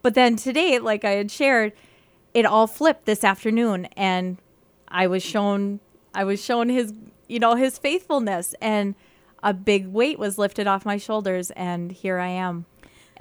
but 0.01 0.15
then 0.15 0.35
today 0.35 0.79
like 0.79 1.05
I 1.05 1.11
had 1.11 1.31
shared 1.31 1.75
it 2.33 2.47
all 2.47 2.67
flipped 2.67 3.05
this 3.05 3.23
afternoon 3.23 3.85
and 3.99 4.39
I 4.89 5.07
was 5.09 5.23
shown 5.23 5.81
I 6.15 6.25
was 6.25 6.43
shown 6.43 6.71
his 6.71 6.95
you 7.29 7.39
know 7.39 7.55
his 7.55 7.77
faithfulness 7.77 8.55
and 8.63 8.95
a 9.43 9.53
big 9.53 9.89
weight 9.89 10.19
was 10.19 10.39
lifted 10.39 10.67
off 10.67 10.87
my 10.87 10.97
shoulders 10.97 11.51
and 11.51 11.93
here 11.93 12.19
I 12.19 12.29
am 12.29 12.65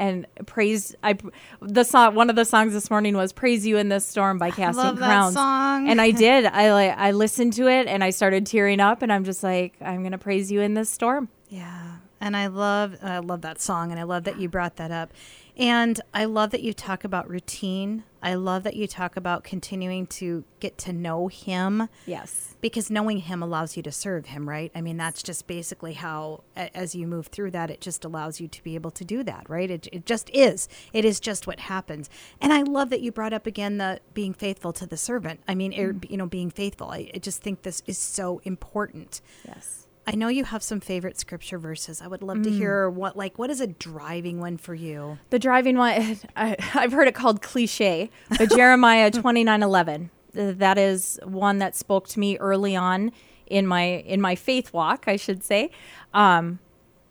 and 0.02 0.26
praise 0.48 0.96
I 1.04 1.16
the 1.62 1.84
song 1.84 2.16
one 2.16 2.30
of 2.32 2.36
the 2.36 2.44
songs 2.44 2.74
this 2.74 2.90
morning 2.90 3.16
was 3.16 3.32
praise 3.32 3.68
you 3.68 3.78
in 3.78 3.90
this 3.90 4.04
storm 4.06 4.40
by 4.40 4.50
casting 4.50 4.84
love 4.84 4.98
that 4.98 5.06
crowns 5.06 5.36
song. 5.36 5.88
and 5.88 6.02
I 6.02 6.10
did 6.26 6.46
I 6.48 6.74
like 6.74 6.98
I 6.98 7.12
listened 7.12 7.54
to 7.54 7.68
it 7.68 7.86
and 7.88 8.04
I 8.04 8.10
started 8.10 8.48
tearing 8.48 8.80
up 8.80 9.04
and 9.04 9.14
I'm 9.14 9.24
just 9.24 9.44
like 9.44 9.76
I'm 9.80 10.00
going 10.02 10.12
to 10.14 10.18
praise 10.18 10.52
you 10.52 10.60
in 10.62 10.74
this 10.74 10.90
storm 10.90 11.30
Yeah. 11.50 11.81
And 12.22 12.38
I 12.38 12.48
love 12.48 12.98
I 13.02 13.18
love 13.18 13.42
that 13.42 13.60
song 13.60 13.90
and 13.90 14.00
I 14.00 14.04
love 14.04 14.24
that 14.26 14.40
you 14.40 14.48
brought 14.48 14.76
that 14.78 14.92
up. 14.92 15.12
And 15.58 16.00
I 16.14 16.26
love 16.26 16.52
that 16.52 16.62
you 16.62 16.72
talk 16.72 17.04
about 17.04 17.30
routine. 17.30 18.04
I 18.24 18.36
love 18.36 18.64
that 18.64 18.76
you 18.76 18.88
talk 18.88 19.18
about 19.18 19.44
continuing 19.44 20.08
to 20.08 20.46
get 20.60 20.78
to 20.80 20.94
know 20.94 21.28
him 21.28 21.90
yes 22.06 22.56
because 22.62 22.92
knowing 22.92 23.18
him 23.18 23.42
allows 23.42 23.76
you 23.76 23.82
to 23.84 23.92
serve 23.92 24.28
him, 24.28 24.48
right? 24.48 24.72
I 24.76 24.82
mean, 24.82 24.98
that's 24.98 25.24
just 25.24 25.48
basically 25.48 25.94
how 25.94 26.44
as 26.56 26.94
you 26.94 27.08
move 27.08 27.28
through 27.28 27.52
that 27.52 27.72
it 27.72 27.82
just 27.82 28.06
allows 28.06 28.40
you 28.40 28.48
to 28.48 28.64
be 28.64 28.76
able 28.76 28.92
to 28.92 29.04
do 29.04 29.24
that, 29.24 29.50
right? 29.50 29.70
It 29.70 29.88
it 29.92 30.06
just 30.06 30.30
is. 30.32 30.70
It 30.94 31.04
is 31.04 31.20
just 31.20 31.48
what 31.48 31.62
happens. 31.62 32.10
And 32.40 32.54
I 32.54 32.62
love 32.62 32.92
that 32.92 33.02
you 33.02 33.12
brought 33.12 33.34
up 33.34 33.48
again 33.48 33.78
the 33.78 34.00
being 34.14 34.34
faithful 34.34 34.72
to 34.74 34.86
the 34.86 34.98
servant. 34.98 35.40
I 35.48 35.56
mean, 35.56 35.74
er, 35.74 35.96
you 36.08 36.18
know, 36.18 36.28
being 36.28 36.52
faithful. 36.52 36.92
I, 36.92 37.10
I 37.16 37.18
just 37.18 37.42
think 37.42 37.64
this 37.64 37.82
is 37.88 37.98
so 37.98 38.42
important. 38.46 39.22
yes 39.46 39.88
I 40.08 40.16
know 40.16 40.30
you 40.30 40.46
have 40.46 40.64
some 40.64 40.80
favorite 40.80 41.20
scripture 41.20 41.60
verses. 41.60 42.02
I 42.02 42.08
would 42.08 42.24
love 42.24 42.42
to 42.44 42.50
hear 42.50 42.90
what 42.90 43.16
like 43.16 43.38
what 43.38 43.50
is 43.50 43.62
a 43.62 43.68
driving 43.68 44.40
one 44.40 44.58
for 44.58 44.74
you? 44.74 45.20
The 45.30 45.40
driving 45.40 45.78
one, 45.78 46.18
I, 46.36 46.56
I've 46.74 46.92
heard 46.92 47.08
it 47.08 47.16
called 47.16 47.42
cliche, 47.42 48.10
but 48.38 48.50
Jeremiah 48.50 49.12
twenty 49.12 49.44
nine 49.44 49.62
eleven. 49.62 50.10
That 50.34 50.78
is 50.78 51.20
one 51.24 51.60
that 51.60 51.76
spoke 51.76 52.08
to 52.10 52.20
me 52.20 52.38
early 52.38 52.76
on 52.76 53.12
in 53.48 53.68
my 53.68 53.84
in 53.84 54.22
my 54.22 54.36
faith 54.36 54.74
walk, 54.74 55.04
I 55.08 55.18
should 55.18 55.44
say. 55.44 55.70
Um, 56.14 56.60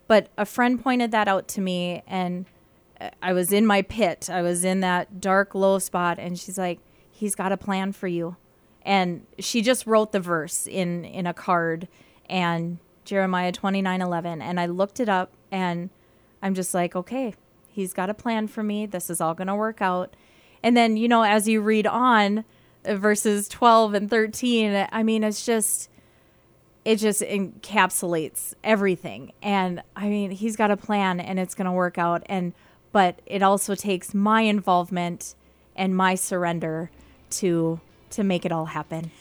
but 0.07 0.27
a 0.37 0.45
friend 0.45 0.83
pointed 0.83 1.11
that 1.11 1.27
out 1.29 1.47
to 1.49 1.61
me, 1.61 2.03
and 2.07 2.45
uh, 2.99 3.11
I 3.21 3.31
was 3.31 3.53
in 3.53 3.65
my 3.65 3.83
pit. 3.83 4.29
I 4.29 4.41
was 4.41 4.65
in 4.65 4.81
that 4.81 5.21
dark, 5.21 5.55
low 5.55 5.79
spot, 5.79 6.19
and 6.19 6.37
she's 6.37 6.57
like, 6.57 6.79
"He's 7.09 7.35
got 7.35 7.51
a 7.51 7.57
plan 7.57 7.93
for 7.93 8.07
you," 8.07 8.35
and 8.81 9.25
she 9.39 9.61
just 9.61 9.87
wrote 9.87 10.11
the 10.11 10.19
verse 10.19 10.67
in 10.67 11.05
in 11.05 11.25
a 11.27 11.33
card, 11.33 11.87
and 12.31 12.79
Jeremiah 13.05 13.51
twenty 13.51 13.83
nine 13.83 14.01
eleven, 14.01 14.41
and 14.41 14.59
I 14.59 14.65
looked 14.65 14.99
it 14.99 15.09
up, 15.09 15.33
and 15.51 15.91
I'm 16.41 16.55
just 16.55 16.73
like, 16.73 16.95
okay, 16.95 17.35
he's 17.71 17.93
got 17.93 18.09
a 18.09 18.13
plan 18.13 18.47
for 18.47 18.63
me. 18.63 18.85
This 18.85 19.09
is 19.09 19.21
all 19.21 19.33
going 19.33 19.47
to 19.47 19.55
work 19.55 19.81
out. 19.81 20.15
And 20.63 20.75
then, 20.75 20.97
you 20.97 21.07
know, 21.07 21.23
as 21.23 21.47
you 21.47 21.61
read 21.61 21.87
on 21.87 22.43
uh, 22.85 22.95
verses 22.95 23.47
12 23.47 23.93
and 23.93 24.09
13, 24.09 24.87
I 24.91 25.03
mean, 25.03 25.23
it's 25.23 25.45
just, 25.45 25.89
it 26.85 26.97
just 26.97 27.21
encapsulates 27.21 28.53
everything. 28.63 29.33
And 29.41 29.81
I 29.95 30.09
mean, 30.09 30.31
he's 30.31 30.55
got 30.55 30.71
a 30.71 30.77
plan 30.77 31.19
and 31.19 31.39
it's 31.39 31.55
going 31.55 31.65
to 31.65 31.71
work 31.71 31.97
out. 31.97 32.23
And, 32.27 32.53
but 32.91 33.19
it 33.25 33.41
also 33.41 33.75
takes 33.75 34.13
my 34.13 34.41
involvement 34.41 35.35
and 35.75 35.95
my 35.95 36.15
surrender 36.15 36.91
to, 37.31 37.79
to 38.11 38.23
make 38.23 38.45
it 38.45 38.51
all 38.51 38.65
happen. 38.65 39.11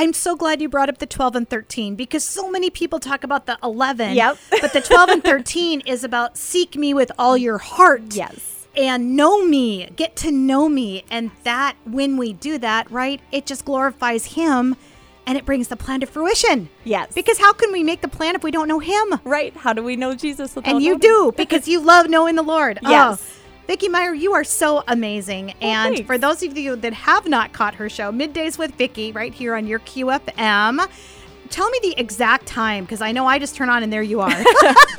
I'm 0.00 0.14
so 0.14 0.34
glad 0.34 0.62
you 0.62 0.70
brought 0.70 0.88
up 0.88 0.96
the 0.96 1.06
12 1.06 1.36
and 1.36 1.50
13 1.50 1.94
because 1.94 2.24
so 2.24 2.50
many 2.50 2.70
people 2.70 3.00
talk 3.00 3.22
about 3.22 3.44
the 3.44 3.58
11. 3.62 4.14
Yep. 4.14 4.38
but 4.62 4.72
the 4.72 4.80
12 4.80 5.10
and 5.10 5.22
13 5.22 5.80
is 5.86 6.04
about 6.04 6.38
seek 6.38 6.74
me 6.74 6.94
with 6.94 7.12
all 7.18 7.36
your 7.36 7.58
heart. 7.58 8.14
Yes. 8.14 8.66
And 8.74 9.14
know 9.14 9.44
me, 9.44 9.90
get 9.96 10.16
to 10.16 10.32
know 10.32 10.70
me. 10.70 11.04
And 11.10 11.30
that, 11.42 11.76
when 11.84 12.16
we 12.16 12.32
do 12.32 12.56
that, 12.56 12.90
right, 12.90 13.20
it 13.30 13.44
just 13.44 13.66
glorifies 13.66 14.24
Him 14.24 14.74
and 15.26 15.36
it 15.36 15.44
brings 15.44 15.68
the 15.68 15.76
plan 15.76 16.00
to 16.00 16.06
fruition. 16.06 16.70
Yes. 16.84 17.12
Because 17.12 17.38
how 17.38 17.52
can 17.52 17.70
we 17.70 17.82
make 17.82 18.00
the 18.00 18.08
plan 18.08 18.34
if 18.34 18.42
we 18.42 18.50
don't 18.50 18.68
know 18.68 18.78
Him? 18.78 19.20
Right. 19.24 19.54
How 19.54 19.74
do 19.74 19.82
we 19.82 19.96
know 19.96 20.14
Jesus? 20.14 20.56
And 20.64 20.82
you 20.82 20.98
do 20.98 21.34
because 21.36 21.68
you 21.68 21.78
love 21.78 22.08
knowing 22.08 22.36
the 22.36 22.42
Lord. 22.42 22.78
Yes. 22.80 23.20
Oh, 23.22 23.39
Vicki 23.70 23.88
Meyer, 23.88 24.12
you 24.12 24.32
are 24.32 24.42
so 24.42 24.82
amazing. 24.88 25.52
and 25.60 25.94
thanks. 25.94 26.04
for 26.08 26.18
those 26.18 26.42
of 26.42 26.58
you 26.58 26.74
that 26.74 26.92
have 26.92 27.28
not 27.28 27.52
caught 27.52 27.76
her 27.76 27.88
show, 27.88 28.10
Middays 28.10 28.58
with 28.58 28.74
Vicki, 28.74 29.12
right 29.12 29.32
here 29.32 29.54
on 29.54 29.64
your 29.64 29.78
QFM, 29.78 30.88
tell 31.50 31.70
me 31.70 31.78
the 31.80 31.94
exact 31.96 32.46
time 32.46 32.82
because 32.82 33.00
I 33.00 33.12
know 33.12 33.26
I 33.26 33.38
just 33.38 33.54
turn 33.54 33.70
on 33.70 33.84
and 33.84 33.92
there 33.92 34.02
you 34.02 34.22
are. 34.22 34.28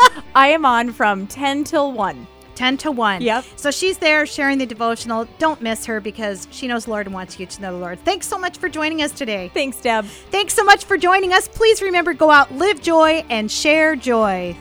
I 0.35 0.53
am 0.53 0.65
on 0.65 0.93
from 0.93 1.27
10 1.27 1.65
till 1.65 1.91
1. 1.91 2.15
10 2.15 2.27
10 2.55 2.77
to 2.77 2.91
1. 2.91 3.21
Yep. 3.21 3.45
So 3.57 3.71
she's 3.71 3.97
there 3.97 4.25
sharing 4.25 4.57
the 4.57 4.65
devotional. 4.65 5.27
Don't 5.37 5.61
miss 5.61 5.85
her 5.87 5.99
because 5.99 6.47
she 6.51 6.69
knows 6.69 6.85
the 6.85 6.91
Lord 6.91 7.07
and 7.07 7.13
wants 7.13 7.37
you 7.41 7.45
to 7.47 7.61
know 7.61 7.73
the 7.73 7.77
Lord. 7.77 7.99
Thanks 8.05 8.25
so 8.25 8.37
much 8.37 8.57
for 8.57 8.69
joining 8.69 9.01
us 9.01 9.11
today. 9.11 9.51
Thanks, 9.53 9.81
Deb. 9.81 10.05
Thanks 10.05 10.53
so 10.53 10.63
much 10.63 10.85
for 10.85 10.95
joining 10.95 11.33
us. 11.33 11.45
Please 11.49 11.81
remember 11.81 12.13
go 12.13 12.31
out, 12.31 12.53
live 12.53 12.81
joy, 12.81 13.25
and 13.29 13.51
share 13.51 13.97
joy. 13.97 14.55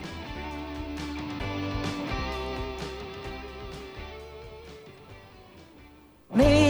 Live 6.41 6.70